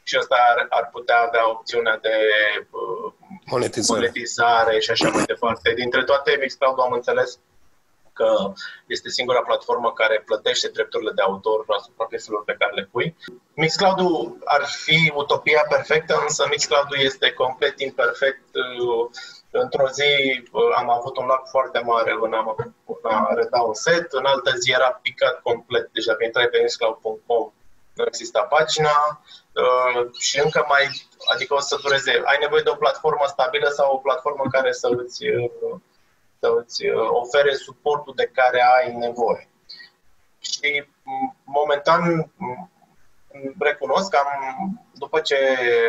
[0.03, 2.17] și ăsta ar, ar putea avea opțiunea de
[2.71, 3.13] uh,
[3.45, 4.01] monetizare.
[4.01, 5.73] monetizare și așa mai departe.
[5.75, 7.39] Dintre toate, Mixcloud am înțeles
[8.19, 8.53] că
[8.87, 13.17] este singura platformă care plătește drepturile de autor asupra pieselor pe care le pui.
[13.55, 14.01] mixcloud
[14.45, 18.45] ar fi utopia perfectă, însă mixcloud este complet imperfect.
[19.51, 20.11] Într-o zi
[20.77, 22.55] am avut un lac foarte mare în a,
[23.03, 25.87] în a reda un set, în altă zi era picat complet.
[25.93, 27.53] Deja când intrai pe mixcloud.com
[27.99, 28.97] nu exista pagina
[29.63, 30.85] uh, și încă mai,
[31.33, 32.23] adică o să dureze.
[32.25, 35.81] Ai nevoie de o platformă stabilă sau o platformă care să îți uh,
[36.41, 39.49] să îți uh, ofere suportul de care ai nevoie.
[40.39, 40.85] Și
[41.45, 42.33] momentan
[43.59, 45.37] recunosc că am, după ce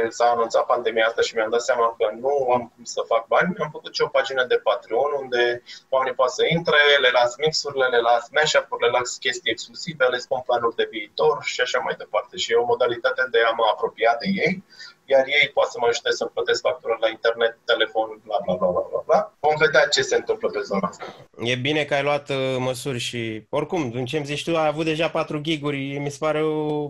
[0.10, 3.56] s-a anunțat pandemia asta și mi-am dat seama că nu am cum să fac bani,
[3.60, 7.86] am făcut și o pagină de Patreon unde oamenii pot să intre, le las mixurile,
[7.86, 11.96] le las mashup-uri, le las chestii exclusive, le spun planuri de viitor și așa mai
[11.98, 12.38] departe.
[12.38, 14.64] Și e o modalitate de a mă apropia de ei
[15.14, 18.70] iar ei pot să mă ajute să plătesc factura la internet, telefon, bla bla bla
[18.76, 19.20] bla bla bla.
[19.40, 21.06] Vom vedea ce se întâmplă pe zona asta.
[21.52, 24.68] E bine că ai luat uh, măsuri și oricum, în ce îmi zici tu, ai
[24.68, 26.82] avut deja 4 giguri, mi se pare o,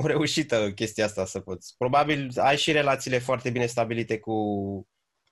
[0.00, 1.74] o reușită chestia asta să poți.
[1.78, 4.34] Probabil ai și relațiile foarte bine stabilite cu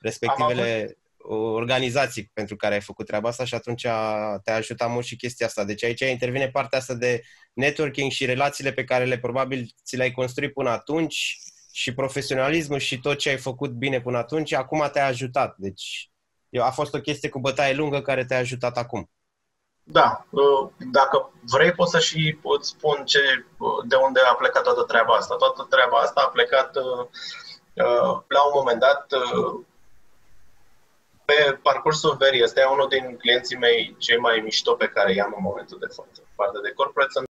[0.01, 0.99] respectivele
[1.31, 3.83] organizații pentru care ai făcut treaba asta și atunci
[4.43, 5.65] te-a ajutat mult și chestia asta.
[5.65, 10.11] Deci aici intervine partea asta de networking și relațiile pe care le probabil ți le-ai
[10.11, 11.39] construit până atunci
[11.79, 15.55] și profesionalismul și tot ce ai făcut bine până atunci, acum te-a ajutat.
[15.57, 16.11] Deci
[16.61, 19.11] a fost o chestie cu bătaie lungă care te-a ajutat acum.
[19.83, 23.19] Da, uh, dacă vrei pot să și pot spun ce,
[23.59, 25.35] uh, de unde a plecat toată treaba asta.
[25.37, 27.07] Toată treaba asta a plecat uh,
[28.35, 29.07] la un moment dat
[31.25, 32.43] pe parcursul verii.
[32.43, 36.23] Este unul din clienții mei cei mai mișto pe care i-am în momentul de față.
[36.35, 37.28] Partea de corporate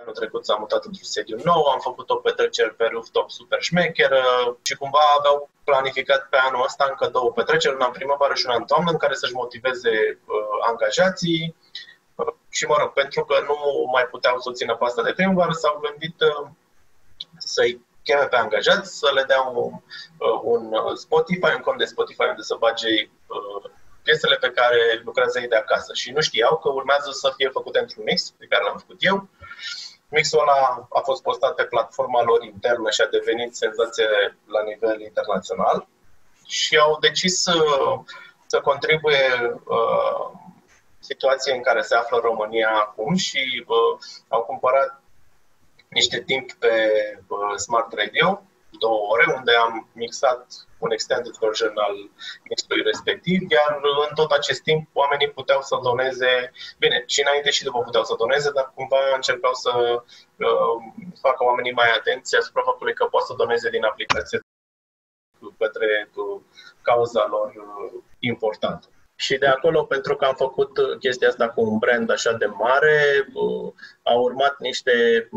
[0.00, 4.22] Anul trecut s-a mutat într-un sediu nou, am făcut o petrecere pe rooftop super șmecheră
[4.62, 8.54] și cumva aveau planificat pe anul ăsta încă două petreceri, una în primăvară și una
[8.54, 11.56] în toamnă, în care să-și motiveze uh, angajații.
[12.14, 13.56] Uh, și mă rog, pentru că nu
[13.92, 16.48] mai puteau să o țină pe asta de primăvară, s-au gândit uh,
[17.38, 19.72] să-i cheme pe angajați să le dea un,
[20.42, 20.62] un
[20.96, 22.88] Spotify, un cont de Spotify unde să bage
[24.02, 27.78] piesele pe care lucrează ei de acasă și nu știau că urmează să fie făcute
[27.78, 29.16] într-un mix pe care l-am făcut eu.
[29.16, 29.87] Mixul
[30.40, 34.08] ăla a fost postat pe platforma lor internă și a devenit senzație
[34.46, 35.86] la nivel internațional
[36.46, 37.54] și au decis să,
[38.46, 40.30] să contribuie uh,
[40.98, 45.02] situației în care se află România acum și uh, au cumpărat
[45.88, 46.72] niște timp pe
[47.26, 48.42] uh, Smart Radio,
[48.78, 51.96] două ore, unde am mixat un extended version al
[52.48, 57.64] mixului respectiv, iar în tot acest timp oamenii puteau să doneze, bine, și înainte și
[57.64, 59.72] după puteau să doneze, dar cumva încercau să
[60.36, 60.74] uh,
[61.20, 64.40] facă oamenii mai atenți asupra faptului că pot să doneze din aplicație
[65.58, 66.40] către uh,
[66.82, 68.88] cauza lor uh, importantă.
[69.14, 73.28] Și de acolo, pentru că am făcut chestia asta cu un brand așa de mare,
[73.34, 75.28] uh, au urmat niște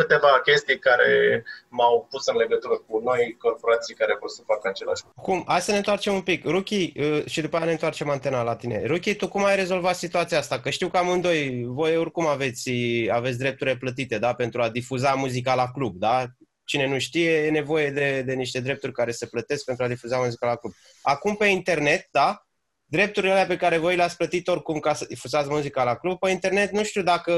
[0.00, 5.02] câteva chestii care m-au pus în legătură cu noi corporații care vor să facă același
[5.04, 5.20] lucru.
[5.20, 5.44] Cum?
[5.46, 6.44] Hai să ne întoarcem un pic.
[6.44, 8.84] Ruki, uh, și după aia ne întoarcem antena la tine.
[8.86, 10.60] Ruki, tu cum ai rezolvat situația asta?
[10.60, 12.70] Că știu că amândoi, voi oricum aveți,
[13.10, 14.34] aveți drepturi plătite, da?
[14.34, 16.24] Pentru a difuza muzica la club, da?
[16.64, 20.18] Cine nu știe, e nevoie de, de niște drepturi care se plătesc pentru a difuza
[20.18, 20.72] muzica la club.
[21.02, 22.42] Acum pe internet, da?
[22.84, 26.30] Drepturile alea pe care voi le-ați plătit oricum ca să difuzați muzica la club, pe
[26.30, 27.32] internet nu știu dacă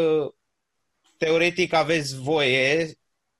[1.20, 2.94] teoretic aveți voie,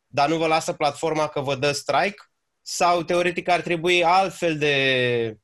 [0.07, 2.23] dar nu vă lasă platforma că vă dă strike?
[2.63, 5.37] Sau teoretic ar trebui altfel de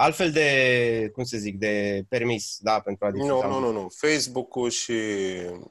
[0.00, 3.46] altfel de, cum să zic, de permis, da, pentru a difuza.
[3.46, 3.88] Nu, nu, nu, nu.
[3.96, 4.92] Facebook-ul și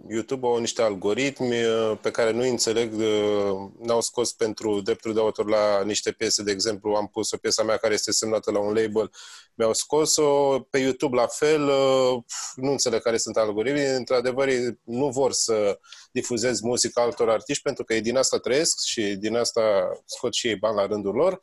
[0.10, 5.20] YouTube au niște algoritmi uh, pe care nu înțeleg, uh, n-au scos pentru drepturi de
[5.20, 8.60] autor la niște piese, de exemplu, am pus o piesă mea care este semnată la
[8.60, 9.12] un label,
[9.54, 12.24] mi-au scos-o, pe YouTube la fel, uh,
[12.56, 14.50] nu înțeleg care sunt algoritmii, într-adevăr
[14.84, 15.80] nu vor să
[16.12, 19.62] difuzez muzica altor artiști pentru că ei din asta trăiesc și din asta
[20.06, 21.40] scot și ei bani la rândul lor.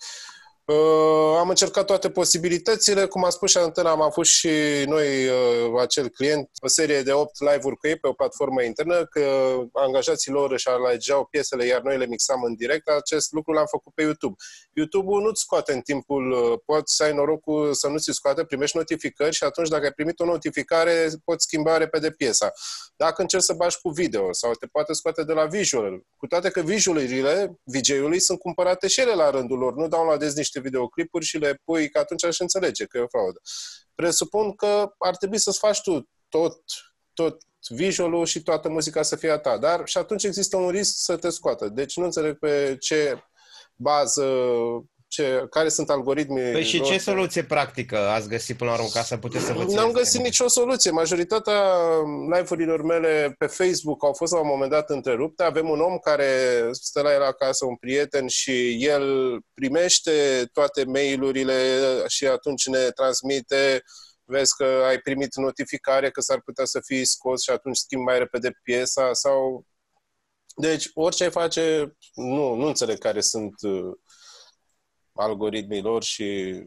[0.67, 4.49] Uh, am încercat toate posibilitățile, cum am spus și antena, am avut și
[4.87, 9.05] noi uh, acel client, o serie de 8 live-uri cu ei pe o platformă internă,
[9.05, 12.89] că angajații lor își alegeau piesele, iar noi le mixam în direct.
[12.89, 14.35] Acest lucru l-am făcut pe YouTube.
[14.73, 18.77] YouTube-ul nu-ți scoate în timpul, uh, poți să ai norocul să nu ți scoate, primești
[18.77, 22.53] notificări și atunci dacă ai primit o notificare, poți schimba repede piesa.
[22.97, 26.51] Dacă încerci să bași cu video sau te poate scoate de la visual, cu toate
[26.51, 30.61] că visualurile VJ-ului sunt cumpărate și ele la rândul lor, nu dau la des niște
[30.61, 33.41] videoclipuri și le pui, că atunci aș înțelege că e o fraudă.
[33.95, 36.63] Presupun că ar trebui să-ți faci tu tot,
[37.13, 40.95] tot visualul și toată muzica să fie a ta, dar și atunci există un risc
[40.97, 41.69] să te scoată.
[41.69, 43.23] Deci nu înțeleg pe ce
[43.75, 44.25] bază
[45.17, 46.53] ce, care sunt algoritmii.
[46.53, 49.65] Păi și ce soluție practică ați găsit până la urmă ca să puteți să vă
[49.65, 50.91] N-am găsit nicio soluție.
[50.91, 51.63] Majoritatea
[52.35, 55.43] live-urilor mele pe Facebook au fost la un moment dat întrerupte.
[55.43, 56.29] Avem un om care
[56.71, 61.55] stă la el acasă, un prieten, și el primește toate mail-urile
[62.07, 63.83] și atunci ne transmite
[64.29, 68.19] vezi că ai primit notificare că s-ar putea să fii scos și atunci schimbi mai
[68.19, 69.65] repede piesa sau...
[70.59, 73.93] Deci, orice ai face, nu, nu înțeleg care sunt uh,
[75.17, 76.61] algoritmii lor și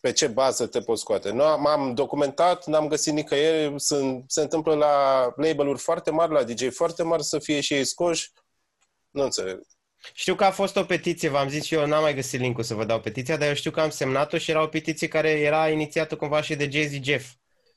[0.00, 1.30] pe ce bază te poți scoate.
[1.30, 6.68] Nu, m-am documentat, n-am găsit nicăieri, sunt, se întâmplă la label-uri foarte mari, la DJ
[6.68, 8.30] foarte mari să fie și ei scoși.
[9.10, 9.60] Nu înțeleg.
[10.14, 12.74] Știu că a fost o petiție, v-am zis și eu, n-am mai găsit link să
[12.74, 15.70] vă dau petiția, dar eu știu că am semnat-o și era o petiție care era
[15.70, 17.32] inițiată cumva și de Jay-Z Jeff,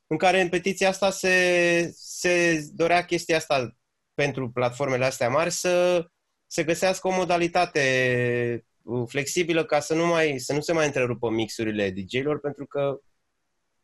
[0.07, 3.77] în care în petiția asta se, se dorea chestia asta
[4.13, 6.05] pentru platformele astea mari să
[6.47, 8.65] se găsească o modalitate
[9.07, 12.99] flexibilă ca să nu, mai, să nu se mai întrerupă mixurile DJ-lor, pentru că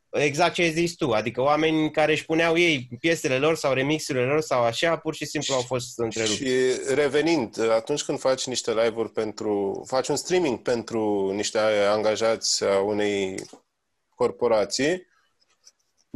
[0.10, 4.26] exact ce ai zis tu, adică oameni care își puneau ei piesele lor sau remixurile
[4.26, 6.36] lor sau așa, pur și simplu au fost întrerupți.
[6.36, 6.54] Și
[6.94, 11.58] revenind, atunci când faci niște live-uri pentru, faci un streaming pentru niște
[11.90, 13.36] angajați a unei
[14.16, 15.06] corporații,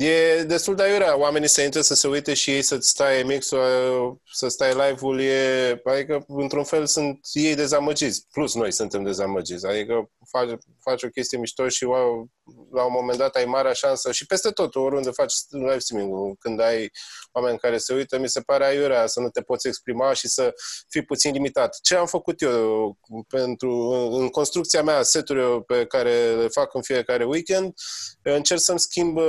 [0.02, 1.18] E destul de aiurea.
[1.18, 5.82] Oamenii să intre să se uite și ei să-ți stai mixul, să stai live-ul, e,
[5.84, 9.66] adică într-un fel sunt ei dezamăgiți, plus noi suntem dezamăgiți.
[9.66, 12.30] Adică faci, faci o chestie mișto și wow,
[12.72, 16.60] la un moment dat ai marea șansă și peste tot, oriunde faci live streaming când
[16.60, 16.92] ai
[17.32, 20.54] oameni care se uită, mi se pare aiurea să nu te poți exprima și să
[20.88, 21.80] fii puțin limitat.
[21.82, 23.72] Ce am făcut eu pentru,
[24.12, 27.74] în construcția mea, seturi pe care le fac în fiecare weekend,
[28.22, 29.20] încerc să-mi schimb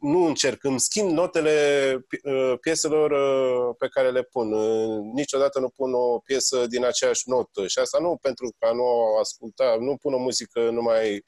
[0.00, 4.52] nu încerc, îmi schimb notele uh, pieselor uh, pe care le pun.
[4.52, 8.82] Uh, niciodată nu pun o piesă din aceeași notă și asta nu pentru că nu
[8.82, 11.24] o asculta, nu pun o muzică numai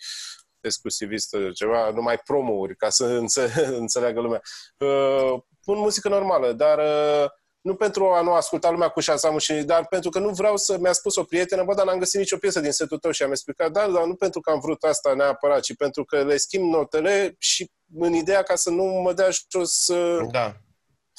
[0.66, 3.04] exclusivistă, ceva, numai promo-uri, ca să
[3.82, 4.40] înțeleagă lumea.
[5.64, 6.80] Pun muzică normală, dar
[7.60, 10.78] nu pentru a nu asculta lumea cu șansamul, și, dar pentru că nu vreau să...
[10.78, 13.30] Mi-a spus o prietenă, bă, dar n-am găsit nicio piesă din setul tău și am
[13.30, 16.72] explicat, da, dar nu pentru că am vrut asta neapărat, ci pentru că le schimb
[16.72, 19.90] notele și în ideea ca să nu mă dea jos
[20.30, 20.56] da.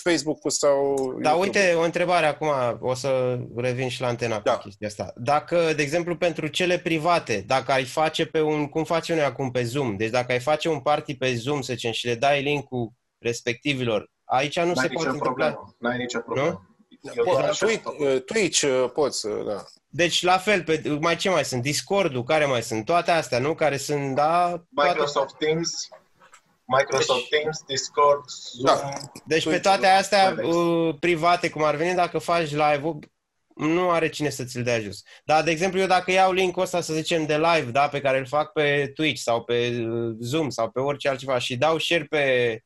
[0.10, 0.96] Facebook-ul sau...
[1.22, 2.48] Da, uite, o întrebare acum,
[2.80, 4.58] o să revin și la antena da.
[4.58, 5.14] cu chestia asta.
[5.16, 9.52] Dacă, de exemplu, pentru cele private, dacă ai face pe un, cum facem noi acum
[9.52, 12.42] pe Zoom, deci dacă ai face un party pe Zoom, să zicem, și le dai
[12.42, 15.20] link-ul respectivilor, aici nu N-ai se poate problemă.
[15.20, 15.90] întâmpla.
[15.90, 16.70] N-ai nicio problemă.
[17.06, 19.64] Po- Twitch, uh, Twitch uh, poți, uh, da.
[19.88, 21.62] Deci, la fel, pe, mai ce mai sunt?
[21.62, 22.86] Discord-ul, care mai sunt?
[22.86, 23.54] Toate astea, nu?
[23.54, 24.62] Care sunt, da...
[24.76, 24.90] Toate...
[24.90, 25.70] Microsoft Teams,
[26.66, 28.66] Microsoft Deci- Teams, Discord, Zoom.
[28.66, 28.90] Da.
[29.26, 30.56] Deci pe Twitch, toate astea Webex.
[30.56, 33.00] uh, private, cum ar veni, dacă faci live-ul,
[33.56, 35.02] nu are cine să ți-l dea jos.
[35.26, 38.18] Dar, de exemplu, eu dacă iau link-ul ăsta, să zicem, de live, da, pe care
[38.18, 42.04] îl fac pe Twitch sau pe uh, Zoom sau pe orice altceva și dau share
[42.04, 42.60] pe,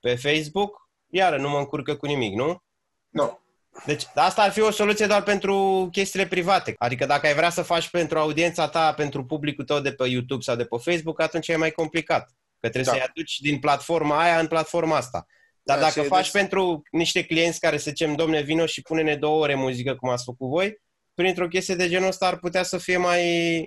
[0.00, 2.62] pe Facebook, iară, nu mă încurcă cu nimic, nu?
[3.08, 3.40] Nu.
[3.86, 6.74] Deci asta ar fi o soluție doar pentru chestiile private.
[6.78, 10.42] Adică dacă ai vrea să faci pentru audiența ta, pentru publicul tău de pe YouTube
[10.42, 12.30] sau de pe Facebook, atunci e mai complicat.
[12.60, 12.90] Că trebuie Da.
[12.90, 15.26] să-i aduci din platforma aia în platforma asta.
[15.62, 18.82] Dar Da, dacă și faci deci- pentru niște clienți care să zicem, domne, vino și
[18.82, 20.80] pune-ne două ore muzică, cum ați făcut voi,
[21.14, 23.22] printr-o chestie de genul ăsta ar putea să fie mai,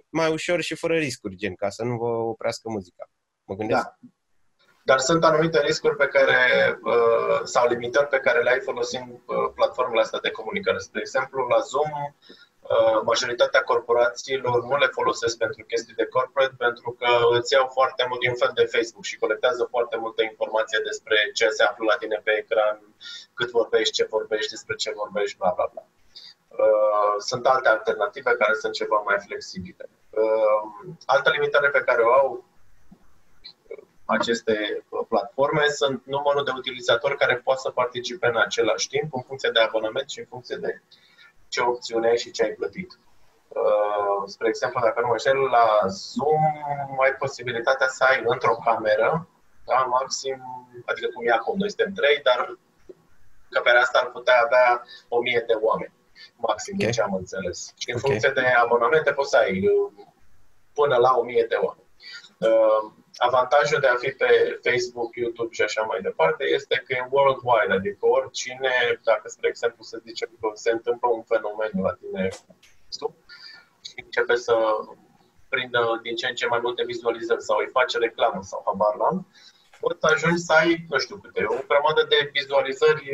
[0.09, 3.09] mai ușor și fără riscuri, gen, ca să nu vă oprească muzica.
[3.43, 3.81] Mă gândesc.
[3.81, 3.95] Da.
[4.85, 6.37] Dar sunt anumite riscuri pe care,
[6.83, 10.77] uh, sau limitări pe care le ai folosind uh, platformele astea de comunicare.
[10.91, 12.35] De exemplu, la Zoom, uh,
[13.03, 18.19] majoritatea corporațiilor nu le folosesc pentru chestii de corporate pentru că îți iau foarte mult
[18.19, 22.21] din fel de Facebook și colectează foarte multă informație despre ce se află la tine
[22.23, 22.79] pe ecran,
[23.33, 25.83] cât vorbești, ce vorbești, despre ce vorbești, bla bla bla.
[26.47, 29.89] Uh, Sunt alte alternative care sunt ceva mai flexibile.
[30.09, 32.43] Uh, Altă limitare pe care o au
[34.05, 39.21] aceste uh, platforme sunt numărul de utilizatori care pot să participe în același timp, în
[39.21, 40.81] funcție de abonament și în funcție de
[41.53, 42.91] ce opțiune ai și ce ai plătit.
[43.47, 46.43] Uh, spre exemplu, dacă nu mă înșel, la Zoom
[47.03, 49.27] ai posibilitatea să ai într-o cameră,
[49.65, 50.37] da, maxim,
[50.85, 52.39] adică cum e acum, noi suntem trei, dar
[53.49, 55.93] camera asta ar putea avea 1000 de oameni,
[56.35, 56.79] maxim, Ok.
[56.81, 56.91] okay.
[56.91, 57.59] ce am înțeles.
[57.81, 58.05] Și în Ok.
[58.05, 59.91] funcție de abonamente poți să ai uh,
[60.73, 61.89] până la 1000 de oameni.
[62.47, 62.83] Uh,
[63.17, 67.73] avantajul de a fi pe Facebook, YouTube și așa mai departe este că e worldwide,
[67.73, 72.29] adică oricine, dacă spre exemplu să zicem că se întâmplă un fenomen la tine
[72.83, 73.15] Facebook,
[73.87, 74.55] și începe să
[75.49, 79.27] prindă din ce în ce mai multe vizualizări sau îi face reclamă sau habar n-am,
[79.79, 83.05] poți să ajungi să ai, nu știu câte, o grămadă de vizualizări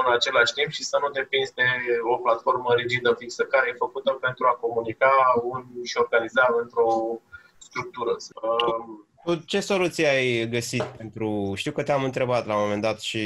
[0.00, 1.68] în același timp și să nu depinzi de
[2.12, 7.20] o platformă rigidă fixă care e făcută pentru a comunica un, și organiza într-o
[7.68, 8.16] structură.
[8.42, 11.52] Um, Tu ce soluție ai găsit pentru...
[11.54, 13.18] Știu că te-am întrebat la un moment dat și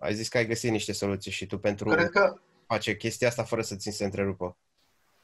[0.00, 2.34] ai zis că ai găsit niște soluții și tu pentru Cred că
[2.66, 4.56] face chestia asta fără să ți se întrerupă.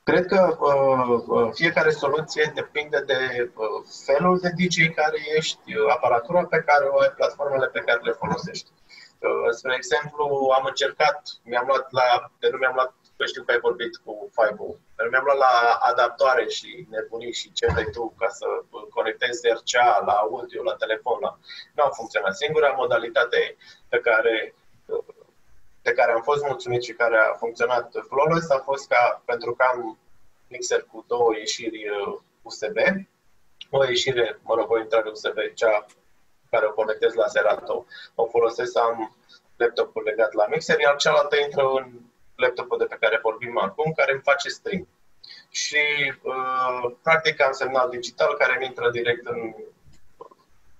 [0.03, 3.21] Cred că uh, uh, fiecare soluție depinde de
[3.55, 8.01] uh, felul de DJ care ești, uh, aparatura pe care o ai, platformele pe care
[8.03, 8.71] le folosești.
[9.19, 10.25] Uh, spre exemplu,
[10.59, 14.31] am încercat, mi-am luat la, de nu mi-am luat, că știu că ai vorbit cu
[14.37, 14.57] Five
[14.97, 19.49] dar mi-am luat la adaptoare și nebunii și ce vrei tu ca să uh, conectezi
[19.49, 21.19] RCA la audio, la telefon.
[21.21, 21.39] La...
[21.75, 22.37] Nu a funcționat.
[22.37, 23.57] Singura modalitate
[23.89, 24.55] pe care
[24.87, 25.15] uh,
[25.83, 29.65] de care am fost mulțumit și care a funcționat flawless a fost ca, pentru că
[29.73, 29.99] am
[30.49, 32.77] mixer cu două ieșiri uh, USB,
[33.71, 35.87] o ieșire, mă rog, o intrare USB, cea
[36.51, 39.17] care o conectez la Serato, o folosesc să am
[39.57, 42.01] laptopul legat la mixer, iar cealaltă intră în
[42.45, 44.89] laptopul de pe care vorbim acum, care îmi face stream.
[45.51, 45.83] Și
[46.23, 49.41] uh, practic am semnal digital care îmi intră direct în,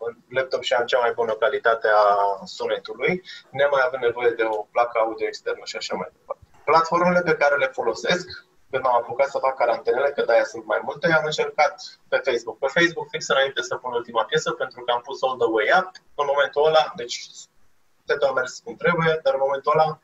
[0.05, 4.67] în laptop și am cea mai bună calitate a sunetului, nemai având nevoie de o
[4.73, 6.43] placă audio externă și așa mai departe.
[6.65, 8.27] Platformele pe care le folosesc,
[8.71, 11.75] când am apucat să fac carantenele, că de-aia sunt mai multe, am încercat
[12.09, 12.59] pe Facebook.
[12.59, 15.69] Pe Facebook, fix înainte să pun ultima piesă, pentru că am pus All The Way
[15.79, 17.17] Up, în momentul ăla, deci
[18.07, 20.01] te a mers cum trebuie, dar în momentul ăla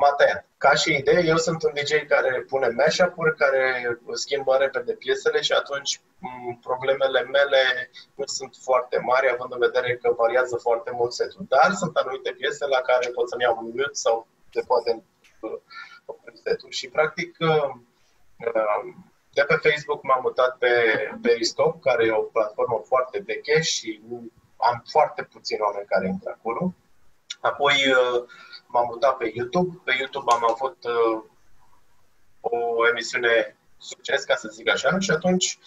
[0.00, 0.46] m-a tăiat.
[0.58, 3.62] Ca și idee, eu sunt un DJ care pune mashup-uri, care
[4.12, 7.62] schimbă repede piesele și atunci m, problemele mele
[8.14, 11.44] nu sunt foarte mari, având în vedere că variază foarte mult setul.
[11.48, 14.90] Dar sunt anumite piese la care pot să-mi iau un mute sau se poate
[15.40, 15.58] uh,
[16.04, 16.70] opri setul.
[16.70, 17.70] Și practic uh,
[18.54, 18.82] uh,
[19.32, 20.72] de pe Facebook m-am mutat pe
[21.22, 24.00] Periscope, care e o platformă foarte veche și
[24.56, 26.74] am foarte puțini oameni care intră acolo.
[27.40, 28.24] Apoi uh,
[28.68, 29.80] m-am mutat pe YouTube.
[29.84, 31.22] Pe YouTube am avut uh,
[32.40, 35.58] o emisiune succes, ca să zic așa, și atunci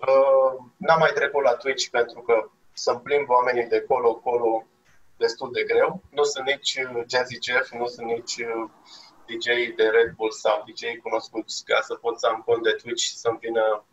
[0.00, 4.66] uh, n-am mai trecut la Twitch pentru că să-mi plimb oamenii de colo-colo
[5.16, 6.02] destul de greu.
[6.10, 8.70] Nu sunt nici uh, Jazzy Jeff, nu sunt nici uh,
[9.26, 9.46] DJ
[9.76, 13.16] de Red Bull sau DJ cunoscuți ca să pot să am cont de Twitch și
[13.16, 13.84] să-mi vină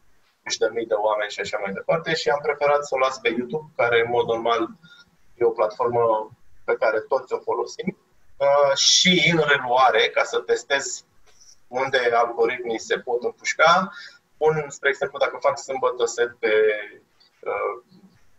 [0.43, 3.19] nici de mii de oameni și așa mai departe și am preferat să o las
[3.19, 4.69] pe YouTube, care în mod normal
[5.35, 6.31] e o platformă
[6.65, 8.02] pe care toți o folosim uh,
[8.75, 11.05] și în reluare, ca să testez
[11.67, 13.91] unde algoritmii se pot împușca,
[14.37, 16.53] pun, spre exemplu, dacă fac sâmbătă set pe
[17.39, 17.83] uh,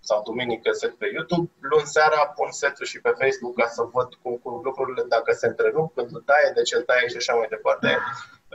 [0.00, 4.08] sau duminică set pe YouTube, luni seara pun setul și pe Facebook ca să văd
[4.22, 7.34] cum, cum lucrurile, dacă se întrerup, când îl taie, de ce îl taie și așa
[7.34, 7.98] mai departe.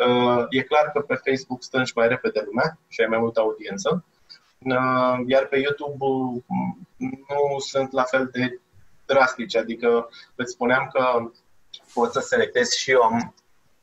[0.05, 4.05] Uh, e clar că pe Facebook strângi mai repede lumea și ai mai multă audiență,
[4.59, 6.41] uh, iar pe YouTube uh,
[6.97, 8.59] nu sunt la fel de
[9.13, 11.31] drastice, adică îți spuneam că
[11.93, 13.33] pot să selectez și eu am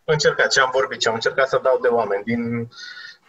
[0.04, 2.68] încercat ce am vorbit, ce am încercat să dau de oameni din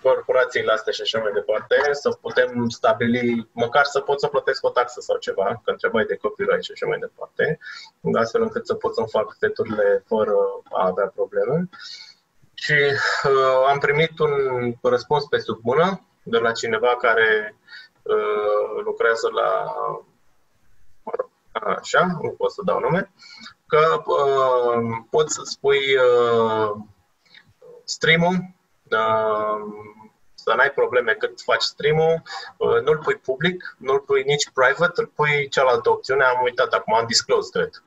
[0.02, 4.70] corporațiile astea și așa mai departe, să putem stabili, măcar să pot să plătesc o
[4.70, 7.60] taxă sau ceva, că întrebai de copyright și așa mai departe,
[8.14, 10.36] astfel încât să pot să-mi fac seturile fără
[10.72, 11.70] a avea probleme.
[12.54, 12.78] Și
[13.24, 14.34] uh, am primit un
[14.82, 17.56] răspuns pe sub mână de la cineva care
[18.02, 19.76] uh, lucrează la
[21.64, 23.12] așa, nu pot să dau nume,
[23.68, 26.72] că uh, poți să spui uh,
[27.84, 28.56] stream-ul
[30.34, 32.22] să n-ai probleme cât faci stream-ul,
[32.58, 36.94] uh, nu-l pui public, nu-l pui nici private, îl pui cealaltă opțiune, am uitat acum,
[36.94, 37.84] am disclosed, cred.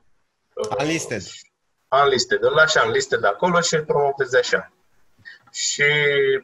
[0.52, 1.22] Uh, unlisted.
[2.02, 4.72] Unlisted, îl lași unlisted acolo și îl promovezi așa.
[5.53, 5.90] Și,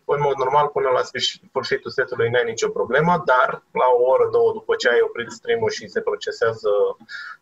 [0.05, 4.53] în mod normal, până la sfârșitul setului n-ai nicio problemă, dar la o oră, două
[4.53, 6.71] după ce ai oprit stream-ul și se procesează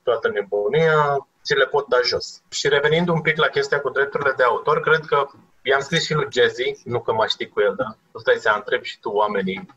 [0.03, 2.43] toată nebunia, ți le pot da jos.
[2.51, 5.27] Și revenind un pic la chestia cu drepturile de autor, cred că
[5.63, 8.53] i-am scris și lui Jazzy, nu că mă știi cu el, dar tu stai să
[8.55, 9.69] întreb și tu oamenii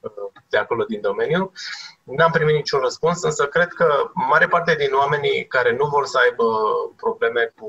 [0.00, 0.10] uh,
[0.48, 1.52] de acolo din domeniu.
[2.02, 6.18] N-am primit niciun răspuns, însă cred că mare parte din oamenii care nu vor să
[6.18, 6.44] aibă
[6.96, 7.68] probleme cu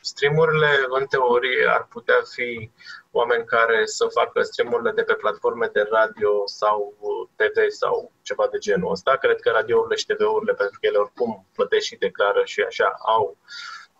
[0.00, 2.70] streamurile, în teorie, ar putea fi
[3.10, 6.94] oameni care să facă streamurile de pe platforme de radio sau
[7.36, 9.16] TV sau ceva de genul ăsta.
[9.16, 13.36] Cred că radiourile și TV-urile, pentru că ele oricum plătesc și declară și așa, au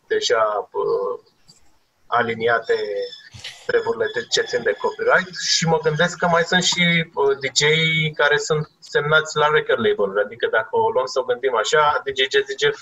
[0.06, 1.30] deja uh,
[2.06, 2.76] aliniate
[3.66, 6.84] treburile de ce țin de copyright și mă gândesc că mai sunt și
[7.14, 7.60] uh, dj
[8.14, 12.20] care sunt semnați la record label adică dacă o luăm să o gândim așa, DJ
[12.32, 12.78] Jazzy Jeff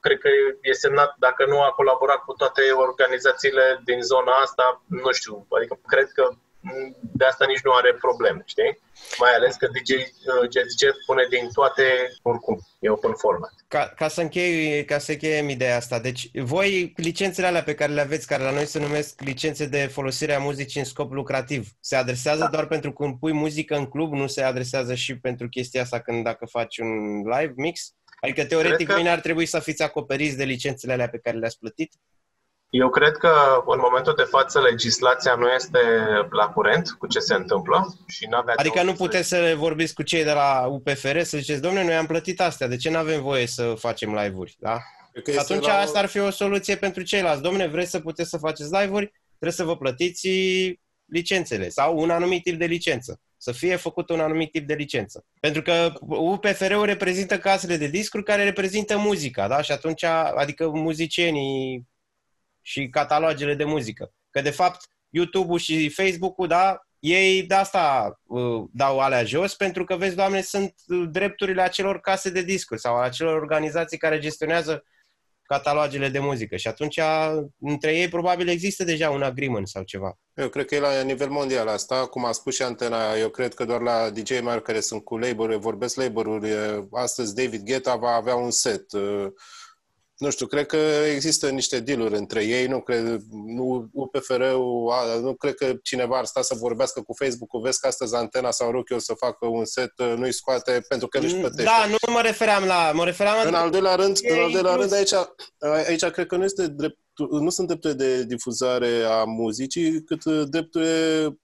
[0.00, 0.28] cred că
[0.60, 5.74] e semnat, dacă nu a colaborat cu toate organizațiile din zona asta, nu știu, adică
[5.86, 6.24] cred că
[7.00, 8.78] de asta nici nu are probleme, știi?
[9.18, 11.82] Mai ales că DJ uh, Jazz Jeff pune din toate
[12.22, 13.52] oricum, e open format.
[13.68, 17.92] Ca, ca să închei, ca să încheiem ideea asta, deci voi licențele alea pe care
[17.92, 21.68] le aveți, care la noi se numesc licențe de folosire a muzicii în scop lucrativ,
[21.80, 22.48] se adresează da.
[22.48, 26.24] doar pentru când pui muzică în club, nu se adresează și pentru chestia asta când
[26.24, 27.94] dacă faci un live mix?
[28.22, 28.94] Adică, teoretic, că...
[28.94, 31.92] mâine ar trebui să fiți acoperiți de licențele alea pe care le-ați plătit?
[32.70, 35.78] Eu cred că în momentul de față legislația nu este
[36.30, 40.02] la curent cu ce se întâmplă și nu avea Adică nu puteți să vorbiți cu
[40.02, 43.22] cei de la UPFR să ziceți, domnule, noi am plătit astea, de ce nu avem
[43.22, 44.56] voie să facem live-uri?
[44.58, 44.78] Da?
[45.22, 45.78] Că atunci la...
[45.78, 47.42] asta ar fi o soluție pentru ceilalți.
[47.42, 49.12] Domnule, vreți să puteți să faceți live-uri?
[49.38, 50.28] Trebuie să vă plătiți
[51.04, 55.24] licențele sau un anumit tip de licență să fie făcut un anumit tip de licență.
[55.40, 59.62] Pentru că UPFR-ul reprezintă casele de discuri care reprezintă muzica, da?
[59.62, 61.88] Și atunci, adică muzicienii
[62.60, 64.12] și catalogele de muzică.
[64.30, 69.84] Că, de fapt, YouTube-ul și Facebook-ul, da, ei de asta uh, dau alea jos, pentru
[69.84, 70.74] că, vezi, Doamne, sunt
[71.10, 74.84] drepturile acelor case de discuri sau acelor organizații care gestionează
[75.52, 77.00] catalogele de muzică și atunci
[77.60, 80.18] între ei probabil există deja un agreement sau ceva.
[80.34, 83.54] Eu cred că e la nivel mondial asta, cum a spus și Antena, eu cred
[83.54, 86.48] că doar la DJ mari care sunt cu label vorbesc label-uri,
[86.92, 88.84] astăzi David Guetta va avea un set,
[90.22, 90.76] nu știu, cred că
[91.14, 96.42] există niște dealuri între ei, nu cred, nu, UPFR-ul, nu cred că cineva ar sta
[96.42, 99.92] să vorbească cu Facebook-ul, vezi că astăzi Antena sau Rocky o să facă un set,
[100.16, 101.62] nu-i scoate pentru că nu-și plătește.
[101.62, 103.48] Da, nu mă refeream la, mă refeream la...
[103.48, 105.12] În al doilea rând, în al doilea rând aici,
[105.86, 106.98] aici cred că nu este drept
[107.30, 110.86] nu sunt drepturi de difuzare a muzicii, cât drepturi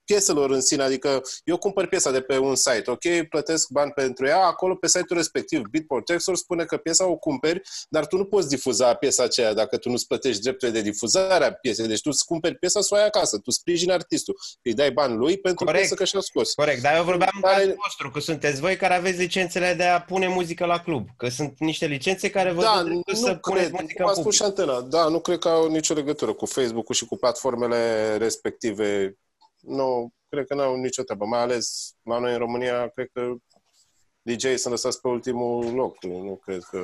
[0.04, 0.82] pieselor în sine.
[0.82, 4.86] Adică eu cumpăr piesa de pe un site, ok, plătesc bani pentru ea, acolo pe
[4.86, 9.54] site-ul respectiv, Beatprotector spune că piesa o cumperi, dar tu nu poți difuza piesa aceea
[9.54, 11.86] dacă tu nu-ți plătești drepturile de difuzare a piesei.
[11.86, 15.16] Deci tu îți cumperi piesa să o ai acasă, tu sprijini artistul, îi dai bani
[15.16, 15.80] lui pentru Corect.
[15.80, 16.52] piesă că și-a scos.
[16.52, 20.00] Corect, dar eu vorbeam în cazul vostru, că sunteți voi care aveți licențele de a
[20.00, 23.70] pune muzică la club, că sunt niște licențe care vă da, nu să cred, puneți
[23.72, 24.32] muzică în public.
[24.32, 24.80] și antena.
[24.80, 29.18] Da, nu cred că au nicio legătură cu Facebook-ul și cu platformele respective.
[29.60, 31.24] Nu, cred că n-au nicio treabă.
[31.24, 33.32] Mai ales la noi în România, cred că
[34.22, 36.02] DJ sunt lăsați pe ultimul loc.
[36.02, 36.78] Nu cred că...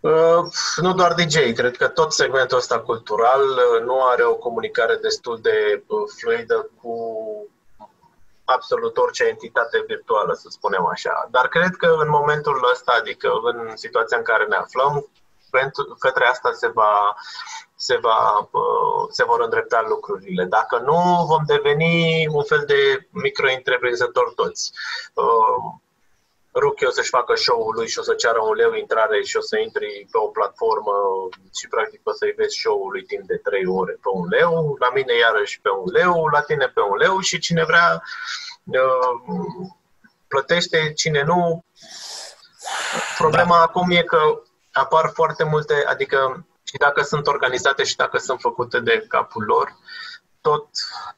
[0.00, 0.44] Uh,
[0.76, 5.38] nu doar DJ, cred că tot segmentul ăsta cultural uh, nu are o comunicare destul
[5.40, 6.94] de uh, fluidă cu
[8.44, 11.28] absolut orice entitate virtuală, să spunem așa.
[11.30, 15.10] Dar cred că în momentul ăsta, adică în situația în care ne aflăm,
[15.50, 17.14] pentru, către asta se va,
[17.80, 18.50] se, va,
[19.10, 20.44] se vor îndrepta lucrurile.
[20.44, 24.72] Dacă nu, vom deveni un fel de micro-întreprinzători toți.
[26.54, 29.40] Ruchi o să-și facă show-ul lui și o să ceară un leu intrare și o
[29.40, 30.92] să intri pe o platformă
[31.58, 34.90] și practic o să-i vezi show-ul lui timp de 3 ore pe un leu, la
[34.94, 38.02] mine iarăși pe un leu, la tine pe un leu și cine vrea
[38.64, 39.68] uh,
[40.28, 41.64] plătește, cine nu.
[43.18, 43.62] Problema da.
[43.62, 48.80] acum e că apar foarte multe, adică și dacă sunt organizate și dacă sunt făcute
[48.80, 49.76] de capul lor,
[50.40, 50.68] tot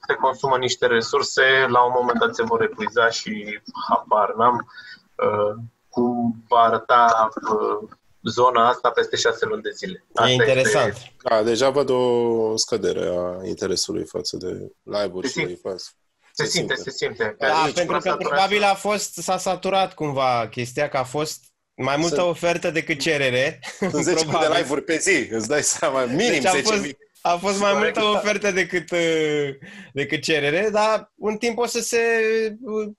[0.06, 4.70] se consumă niște resurse, la un moment dat se vor epuiza și habar n-am.
[5.14, 7.88] Uh, cum va arăta uh,
[8.22, 10.06] zona asta peste șase luni de zile.
[10.14, 10.92] Asta e interesant.
[10.92, 11.14] Este...
[11.22, 15.90] Da, deja văd o scădere a interesului față de live-uri se și față.
[16.32, 17.36] Se, se simte, se simte.
[17.38, 21.49] Da, Aici, pentru că probabil a fost, s-a saturat cumva chestia că a fost
[21.82, 22.28] mai multă Sunt...
[22.28, 23.58] ofertă decât cerere.
[23.78, 27.60] Sunt 10 de live-uri pe zi, îți dai seama, minim deci 10 fost, a fost
[27.60, 29.48] mai multă ofertă decât, uh,
[29.92, 31.98] decât cerere, dar un timp o să se,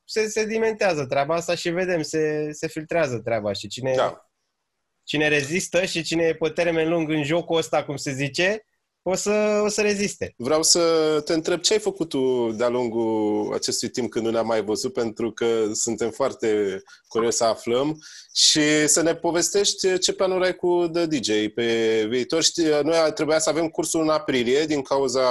[0.05, 4.29] se sedimentează treaba asta și vedem, se, se filtrează treaba și cine, da.
[5.03, 8.65] cine rezistă și cine e pe termen lung în jocul ăsta, cum se zice,
[9.03, 10.33] o să, o să reziste.
[10.37, 10.81] Vreau să
[11.25, 14.93] te întreb ce ai făcut tu de-a lungul acestui timp când nu ne-am mai văzut,
[14.93, 18.01] pentru că suntem foarte curioși să aflăm
[18.33, 22.43] și să ne povestești ce planuri ai cu The DJ pe viitor.
[22.43, 25.21] Știi, noi trebuia să avem cursul în aprilie din cauza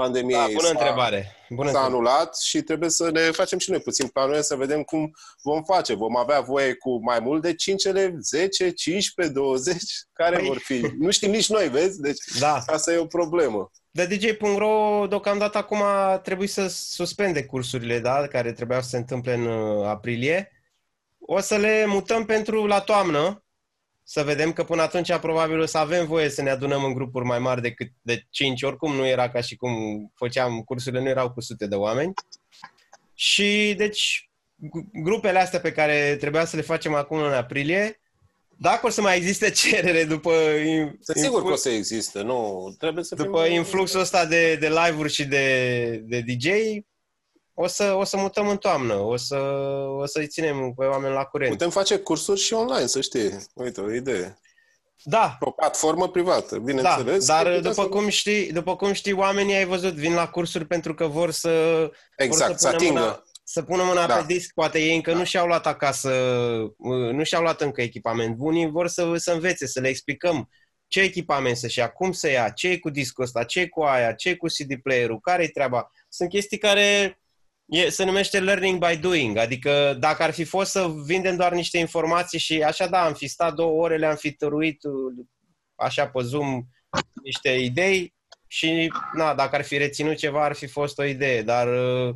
[0.00, 0.38] pandemiei.
[0.38, 1.36] Da, bună întrebare.
[1.48, 5.10] Bună s-a anulat și trebuie să ne facem și noi puțin planurile să vedem cum
[5.42, 5.94] vom face.
[5.94, 9.76] Vom avea voie cu mai mult de 5 elevi, 10, 15, 20?
[10.12, 10.46] Care păi...
[10.46, 10.86] vor fi?
[10.98, 12.00] Nu știm nici noi, vezi?
[12.00, 12.62] Deci da.
[12.66, 13.70] asta e o problemă.
[13.90, 15.82] De DJ.ro deocamdată acum
[16.22, 20.52] trebuie să suspende cursurile, da, care trebuiau să se întâmple în uh, aprilie.
[21.18, 23.44] O să le mutăm pentru la toamnă,
[24.12, 27.24] să vedem că până atunci probabil o să avem voie să ne adunăm în grupuri
[27.24, 29.72] mai mari decât de 5, oricum nu era ca și cum
[30.14, 32.12] făceam cursurile, nu erau cu sute de oameni.
[33.14, 34.30] Și deci
[34.92, 38.00] grupele astea pe care trebuia să le facem acum în aprilie,
[38.48, 40.32] dacă o să mai existe cerere după...
[41.00, 43.54] Sunt sigur că o să existe, nu, trebuie să După fim...
[43.54, 46.46] influxul ăsta de, de live-uri și de, de DJ,
[47.62, 49.36] o să, o să mutăm în toamnă, o, să,
[49.98, 51.50] o să-i ținem pe oameni la curent.
[51.50, 53.46] Putem face cursuri și online, să știi.
[53.54, 54.38] Uite, o idee.
[55.02, 55.36] Da.
[55.40, 57.26] O platformă privată, bineînțeles.
[57.26, 60.94] Da, dar după cum, știi, după cum știi, oamenii ai văzut vin la cursuri pentru
[60.94, 61.50] că vor să...
[62.16, 63.00] Exact, vor să, să atingă.
[63.00, 64.14] Mâna, să pună mâna da.
[64.14, 65.16] pe disc, poate ei încă da.
[65.16, 66.10] nu și-au luat acasă,
[67.12, 68.36] nu și-au luat încă echipament.
[68.36, 70.48] Bunii vor să, să învețe, să le explicăm
[70.86, 73.82] ce echipament să-și ia, cum să ia, ce e cu discul ăsta, ce e cu
[73.82, 75.90] aia, ce e cu CD player-ul, care e treaba.
[76.08, 77.19] Sunt chestii care
[77.70, 81.78] e, se numește learning by doing, adică dacă ar fi fost să vindem doar niște
[81.78, 85.24] informații și așa, da, am fi stat două ore, le-am fi tăruit uh,
[85.74, 86.62] așa pe Zoom
[87.22, 88.14] niște idei
[88.46, 92.14] și, na, dacă ar fi reținut ceva, ar fi fost o idee, dar uh,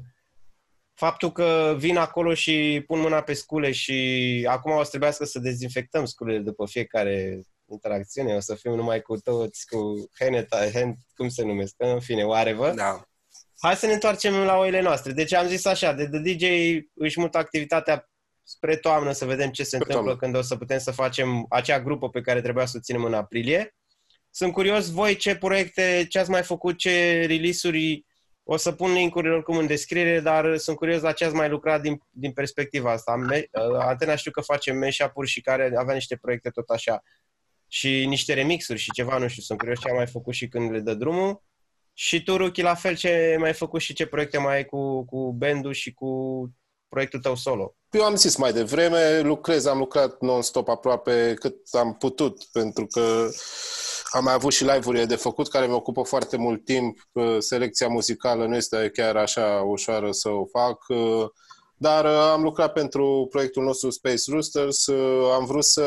[0.94, 5.38] faptul că vin acolo și pun mâna pe scule și acum o să trebuiască să
[5.38, 7.40] dezinfectăm sculele după fiecare
[7.70, 12.24] interacțiune, o să fim numai cu toți, cu heneta, hen, cum se numesc, în fine,
[12.24, 12.74] whatever.
[12.74, 13.02] Da.
[13.64, 15.12] Hai să ne întoarcem la oile noastre.
[15.12, 16.44] Deci am zis așa, de The DJ
[16.94, 18.10] își mută activitatea
[18.42, 20.16] spre toamnă să vedem ce se spre întâmplă toamnă.
[20.16, 23.14] când o să putem să facem acea grupă pe care trebuia să o ținem în
[23.14, 23.74] aprilie.
[24.30, 28.04] Sunt curios voi ce proiecte, ce ați mai făcut, ce release-uri,
[28.42, 31.80] o să pun link-urile oricum în descriere, dar sunt curios la ce ați mai lucrat
[31.80, 33.14] din, din perspectiva asta.
[33.30, 37.02] Uh, Antena știu că face mashup-uri și care avea niște proiecte tot așa
[37.68, 40.70] și niște remixuri și ceva, nu știu, sunt curios ce am mai făcut și când
[40.70, 41.42] le dă drumul.
[41.97, 45.05] Și tu, Ruki, la fel ce mai ai făcut și ce proiecte mai ai cu,
[45.05, 46.09] cu bandul și cu
[46.88, 47.74] proiectul tău solo?
[47.90, 53.28] Eu am zis mai devreme, lucrez, am lucrat non-stop aproape cât am putut, pentru că
[54.11, 56.99] am mai avut și live-uri de făcut care mi ocupă foarte mult timp.
[57.38, 60.84] Selecția muzicală nu este chiar așa ușoară să o fac.
[61.77, 65.85] Dar uh, am lucrat pentru proiectul nostru Space Roosters, uh, am vrut să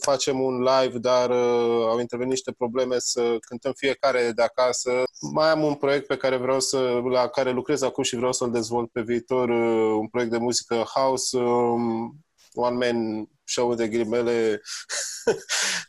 [0.00, 4.90] facem un live, dar uh, au intervenit niște probleme să cântăm fiecare de acasă.
[5.32, 8.50] Mai am un proiect pe care vreau să, la care lucrez acum și vreau să-l
[8.50, 9.48] dezvolt pe viitor,
[9.98, 12.16] un proiect de muzică house, um,
[12.54, 14.60] one man show de ghilimele.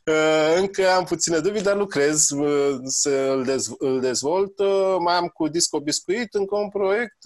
[0.05, 4.59] Uh, încă am puține dubii, dar lucrez uh, să îl, dez- îl dezvolt.
[4.59, 7.23] Uh, mai am cu Disco Biscuit încă un proiect,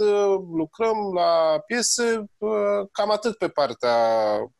[0.55, 2.25] lucrăm la piese,
[2.91, 3.95] cam atât pe partea,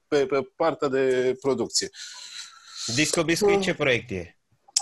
[0.08, 1.90] pe, pe partea de producție.
[2.96, 4.38] Disco Biscuit ce proiect e?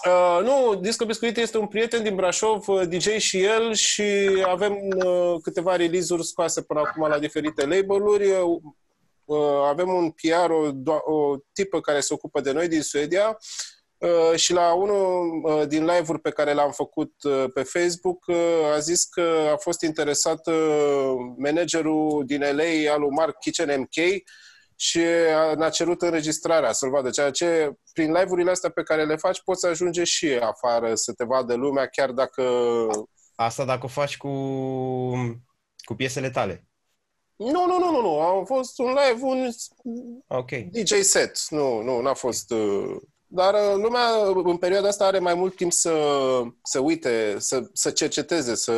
[0.05, 4.03] Uh, nu, Disco Biscuit este un prieten din Brașov, uh, DJ și el și
[4.47, 4.73] avem
[5.05, 8.29] uh, câteva release-uri scoase până acum la diferite label-uri.
[9.25, 10.71] Uh, uh avem un PR, o,
[11.13, 13.37] o tipă care se ocupă de noi din Suedia
[13.97, 18.35] uh, și la unul uh, din live-uri pe care l-am făcut uh, pe Facebook uh,
[18.73, 24.23] a zis că a fost interesat uh, managerul din LA al lui Mark Kitchen MK
[24.77, 24.99] și
[25.55, 29.65] ne-a cerut înregistrarea să-l vadă, ceea ce prin live-urile astea pe care le faci poți
[29.65, 32.43] ajunge și afară să te vadă lumea, chiar dacă...
[33.35, 34.29] Asta dacă o faci cu,
[35.83, 36.67] cu piesele tale.
[37.35, 38.19] Nu, nu, nu, nu, nu.
[38.19, 39.49] A fost un live, un
[40.27, 40.69] okay.
[40.71, 41.37] DJ set.
[41.49, 42.51] Nu, nu, n-a fost...
[42.51, 42.95] Uh...
[43.27, 44.01] Dar uh, lumea
[44.43, 45.93] în perioada asta are mai mult timp să,
[46.63, 48.73] să uite, să, să cerceteze, să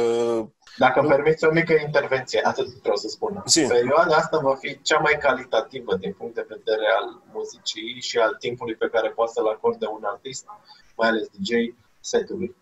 [0.77, 3.41] dacă îmi permiți o mică intervenție, atât vreau să spun.
[3.45, 3.67] Sim.
[3.67, 8.35] Perioada asta va fi cea mai calitativă din punct de vedere al muzicii și al
[8.39, 10.45] timpului pe care poate să-l acorde un artist,
[10.95, 11.51] mai ales DJ,
[11.99, 12.55] setului.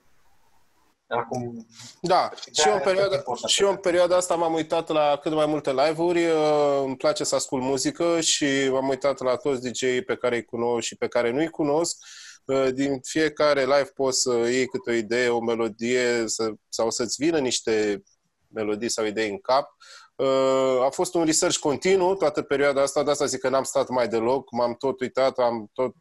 [1.18, 1.68] Acum,
[2.01, 5.45] da, și eu, în perioada, și eu în perioada asta m-am uitat la cât mai
[5.45, 10.16] multe live-uri, uh, îmi place să ascult muzică și m-am uitat la toți dj pe
[10.16, 11.97] care îi cunosc și pe care nu-i cunosc.
[12.45, 17.24] Uh, din fiecare live poți să iei câte o idee, o melodie să, sau să-ți
[17.24, 18.03] vină niște
[18.47, 19.76] melodii sau idei în cap.
[20.16, 23.89] Uh, a fost un research continuu toată perioada asta, de asta zic că n-am stat
[23.89, 25.93] mai deloc, m-am tot uitat, am tot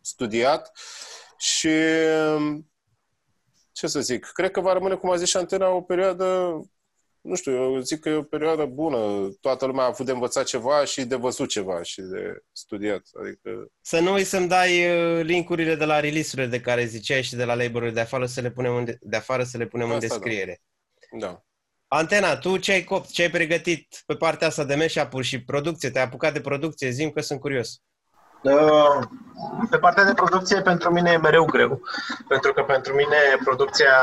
[0.00, 0.72] studiat
[1.36, 1.76] și
[3.76, 6.60] ce să zic, cred că va rămâne, cum a zis și Antena, o perioadă,
[7.20, 9.28] nu știu, eu zic că e o perioadă bună.
[9.40, 13.02] Toată lumea a avut de învățat ceva și de văzut ceva și de studiat.
[13.20, 13.66] Adică...
[13.80, 17.44] Să nu uiți să-mi dai uh, linkurile de la release-urile de care ziceai și de
[17.44, 19.94] la label de afară să le punem în, de, de afară să le punem Asta
[19.94, 20.06] în da.
[20.06, 20.60] descriere.
[21.18, 21.26] Da.
[21.26, 21.44] da.
[21.88, 25.90] Antena, tu ce ai copt, ce ai pregătit pe partea asta de mashup și producție?
[25.90, 26.90] Te-ai apucat de producție?
[26.90, 27.82] Zim că sunt curios.
[28.52, 28.98] Uh,
[29.70, 31.80] pe partea de producție pentru mine e mereu greu,
[32.28, 33.94] pentru că pentru mine producția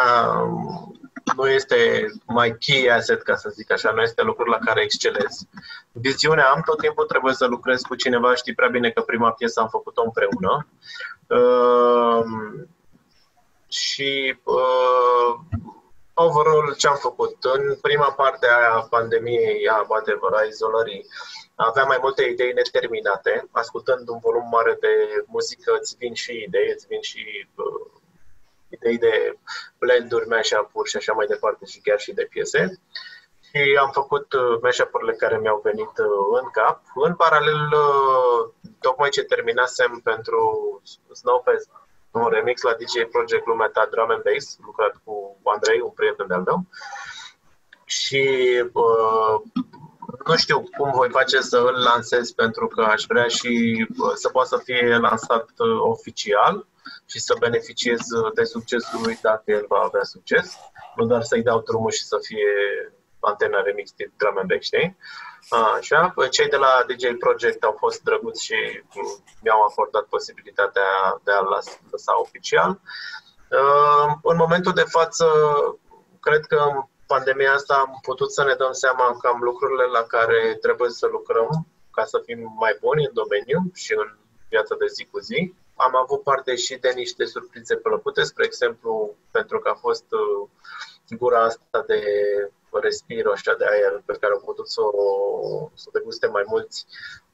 [1.35, 5.47] nu este mai key asset, ca să zic așa, nu este lucrul la care excelez.
[5.91, 9.59] Viziunea am, tot timpul trebuie să lucrez cu cineva, știi prea bine că prima piesă
[9.59, 10.67] am făcut-o împreună.
[11.27, 12.25] Uh,
[13.67, 15.59] și uh,
[16.13, 17.35] overall ce am făcut?
[17.41, 21.05] În prima parte a pandemiei, a whatever, a izolării,
[21.55, 23.47] aveam mai multe idei neterminate.
[23.51, 27.91] Ascultând un volum mare de muzică, îți vin și idei, îți vin și uh,
[28.69, 29.37] idei de
[29.79, 32.79] blenduri, mashup-uri și așa mai departe și chiar și de piese.
[33.41, 36.81] Și am făcut uh, mashup-urile care mi-au venit uh, în cap.
[36.95, 40.41] În paralel, uh, tocmai ce terminasem pentru
[41.11, 41.69] Snowfest,
[42.11, 46.27] un remix la DJ Project Lumea Ta Drum and Bass, lucrat cu Andrei, un prieten
[46.27, 46.65] de-al meu.
[47.85, 48.23] Și
[48.73, 49.41] uh,
[50.25, 54.29] nu știu cum voi face să îl lansez pentru că aș vrea și uh, să
[54.29, 56.67] poată să fie lansat uh, oficial
[57.05, 57.99] și să beneficiez
[58.33, 60.57] de succesul lui dacă el va avea succes,
[60.95, 62.47] nu doar să-i dau drumul și să fie
[63.19, 64.97] antena remix de drum and back, știi?
[65.77, 68.55] Așa, cei de la DJ Project au fost drăguți și
[69.41, 70.89] mi-au acordat posibilitatea
[71.23, 72.79] de a-l lăsa oficial.
[74.23, 75.27] În momentul de față,
[76.19, 76.83] cred că în
[77.13, 81.67] pandemia asta am putut să ne dăm seama cam lucrurile la care trebuie să lucrăm
[81.91, 84.09] ca să fim mai buni în domeniu și în
[84.49, 85.53] viața de zi cu zi.
[85.75, 90.49] Am avut parte și de niște surprize plăcute, spre exemplu, pentru că a fost uh,
[91.21, 92.01] gura asta de
[92.81, 95.07] respiro așa de aer pe care am putut să o,
[95.73, 96.85] să o deguste mai mulți.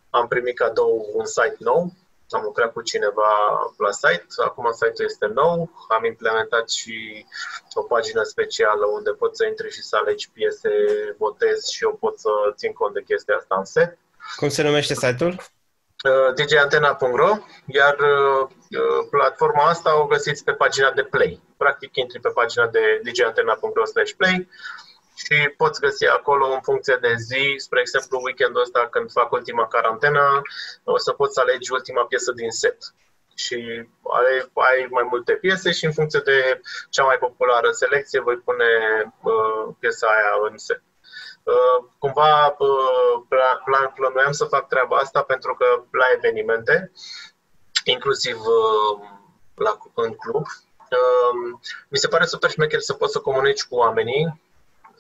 [0.09, 1.93] Am primit cadou un site nou,
[2.35, 3.31] am lucrat cu cineva
[3.77, 7.25] la site, acum site-ul este nou, am implementat și
[7.73, 10.69] o pagină specială unde poți să intri și să alegi piese,
[11.17, 13.97] votezi și eu pot să țin cont de chestia asta în set.
[14.35, 15.35] Cum se numește site-ul?
[16.09, 18.49] Uh, djantena.ro, iar uh,
[19.09, 21.41] platforma asta o găsiți pe pagina de Play.
[21.57, 23.83] Practic intri pe pagina de djantena.ro
[24.17, 24.47] play
[25.23, 29.67] și poți găsi acolo în funcție de zi, spre exemplu weekendul ăsta când fac ultima
[29.67, 30.41] carantenă,
[30.83, 32.77] o să poți alegi ultima piesă din set.
[33.35, 33.55] Și
[34.17, 38.65] ai, ai mai multe piese și în funcție de cea mai populară selecție voi pune
[39.23, 40.81] uh, piesa aia în set.
[41.43, 43.13] Uh, cumva uh,
[43.65, 46.91] plan, plănuiam să fac treaba asta pentru că la evenimente,
[47.83, 49.09] inclusiv uh,
[49.55, 51.59] la, în club, uh,
[51.89, 54.47] mi se pare super șmecher să poți să comunici cu oamenii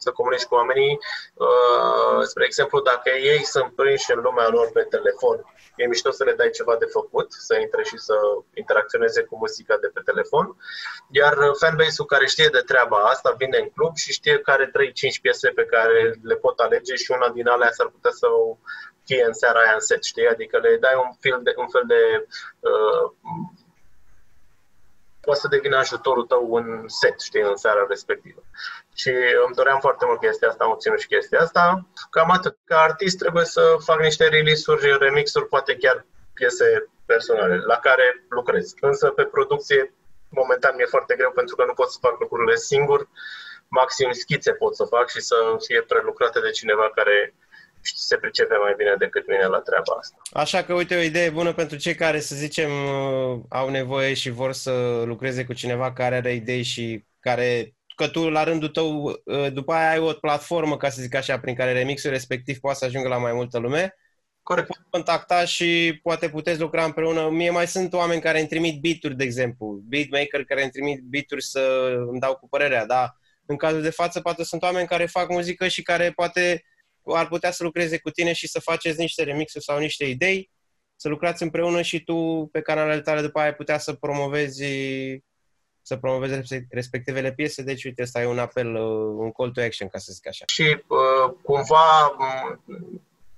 [0.01, 0.99] să comunici cu oamenii.
[1.33, 5.37] Uh, spre exemplu, dacă ei sunt prinși în lumea lor pe telefon,
[5.75, 8.15] e mișto să le dai ceva de făcut, să intre și să
[8.53, 10.55] interacționeze cu muzica de pe telefon.
[11.11, 14.71] Iar fanbase-ul care știe de treaba asta vine în club și știe care 3-5
[15.21, 18.57] piese pe care le pot alege și una din alea s-ar putea să o
[19.05, 20.27] fie în seara aia în set, știi?
[20.27, 22.27] Adică le dai un fel de, un fel de
[22.59, 23.11] uh,
[25.21, 28.41] poate să devină ajutorul tău în set, știi, în seara respectivă.
[29.01, 29.11] Și
[29.45, 31.63] îmi doream foarte mult chestia asta, am obținut și chestia asta.
[32.09, 32.55] Cam atât.
[32.63, 36.67] Ca artist trebuie să fac niște release-uri, remixuri, poate chiar piese
[37.05, 38.73] personale la care lucrez.
[38.79, 39.93] Însă pe producție
[40.29, 43.09] momentan mi-e foarte greu pentru că nu pot să fac lucrurile singur.
[43.67, 45.35] Maxim schițe pot să fac și să
[45.67, 47.35] fie prelucrate de cineva care
[47.81, 50.17] se pricepe mai bine decât mine la treaba asta.
[50.43, 54.29] Așa că, uite, o idee bună pentru cei care, să zicem, uh, au nevoie și
[54.29, 59.03] vor să lucreze cu cineva care are idei și care că tu, la rândul tău,
[59.03, 62.77] uh, după aia ai o platformă, ca să zic așa, prin care remixul respectiv poate
[62.77, 63.95] să ajungă la mai multă lume.
[64.43, 64.67] Corect.
[64.67, 67.29] Poți contacta și poate puteți lucra împreună.
[67.29, 71.25] Mie mai sunt oameni care îmi trimit beat de exemplu, beatmaker care îmi trimit beat
[71.37, 75.29] să îmi dau cu părerea, dar în cazul de față poate sunt oameni care fac
[75.29, 76.63] muzică și care poate
[77.03, 80.51] ar putea să lucreze cu tine și să faceți niște remixuri sau niște idei,
[80.95, 84.63] să lucrați împreună și tu pe canalele tale după aia ai putea să promovezi
[85.89, 89.87] să promovezi respectivele piese, deci uite, ăsta e un apel, uh, un call to action,
[89.89, 90.45] ca să zic așa.
[90.47, 92.15] Și uh, cumva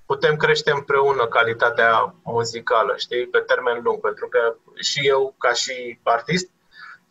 [0.05, 4.55] putem crește împreună calitatea muzicală, știi, pe termen lung, pentru că
[4.89, 6.47] și eu, ca și artist,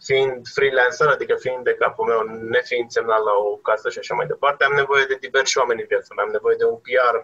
[0.09, 2.21] fiind freelancer, adică fiind de capul meu,
[2.57, 5.91] nefiind semnat la o casă și așa mai departe, am nevoie de diversi oameni în
[5.93, 6.25] viața mea.
[6.25, 7.17] Am nevoie de un PR,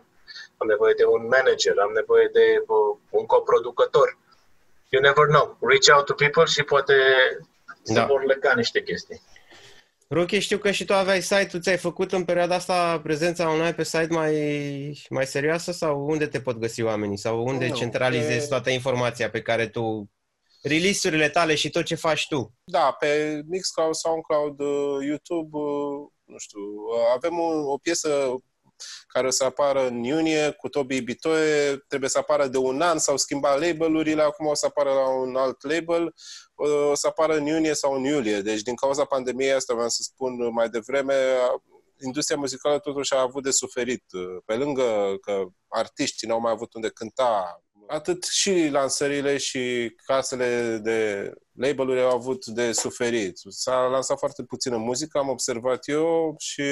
[0.61, 4.09] am nevoie de un manager, am nevoie de uh, un coproducător.
[4.93, 5.47] You never know.
[5.71, 6.97] Reach out to people și poate
[7.95, 8.01] da.
[8.01, 9.20] se vor lega niște chestii.
[10.09, 13.84] Roche, știu că și tu aveai site-ul, ți-ai făcut în perioada asta prezența online pe
[13.84, 14.34] site mai,
[15.09, 17.16] mai serioasă sau unde te pot găsi oamenii?
[17.16, 18.49] Sau unde no, centralizezi pe...
[18.49, 20.11] toată informația pe care tu
[20.62, 22.55] release-urile tale și tot ce faci tu.
[22.64, 28.37] Da, pe Mixcloud, SoundCloud, uh, YouTube, uh, nu știu, uh, avem o, o piesă
[29.07, 32.99] care o să apară în iunie cu Tobi Bitoe, trebuie să apară de un an,
[32.99, 36.14] s-au schimbat labelurile, acum o să apară la un alt label,
[36.91, 38.41] o să apară în iunie sau în iulie.
[38.41, 41.14] Deci din cauza pandemiei asta vreau să spun mai devreme,
[42.05, 44.05] industria muzicală totuși a avut de suferit.
[44.45, 51.33] Pe lângă că artiștii n-au mai avut unde cânta, atât și lansările și casele de
[51.53, 53.39] label-uri au avut de suferit.
[53.49, 56.62] S-a lansat foarte puțină muzică, am observat eu și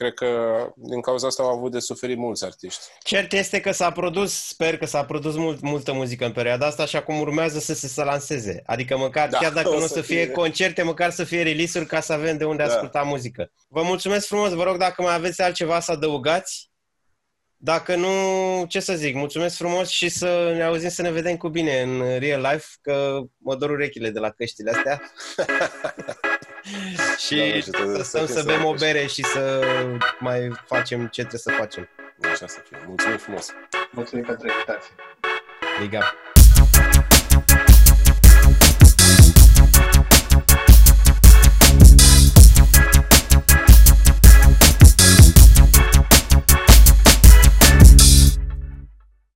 [0.00, 2.80] cred că din cauza asta au avut de suferit mulți artiști.
[3.02, 6.86] Cert este că s-a produs, sper că s-a produs mult, multă muzică în perioada asta
[6.86, 8.62] și acum urmează să se să lanseze.
[8.66, 11.88] Adică măcar, da, chiar dacă nu o să fie, fie concerte, măcar să fie release-uri
[11.88, 12.72] ca să avem de unde da.
[12.72, 13.52] asculta muzică.
[13.68, 16.70] Vă mulțumesc frumos, vă rog dacă mai aveți altceva să adăugați.
[17.56, 18.08] Dacă nu,
[18.68, 22.18] ce să zic, mulțumesc frumos și să ne auzim să ne vedem cu bine în
[22.18, 25.00] real life, că mă dor urechile de la căștile astea.
[27.26, 29.64] și să stăm să bem o bere și să
[30.18, 31.88] mai facem ce trebuie să facem.
[32.22, 32.78] Așa să fie.
[32.86, 33.52] Mulțumim frumos.
[33.90, 34.94] Mulțumim pentru invitație.
[35.80, 36.29] Big up.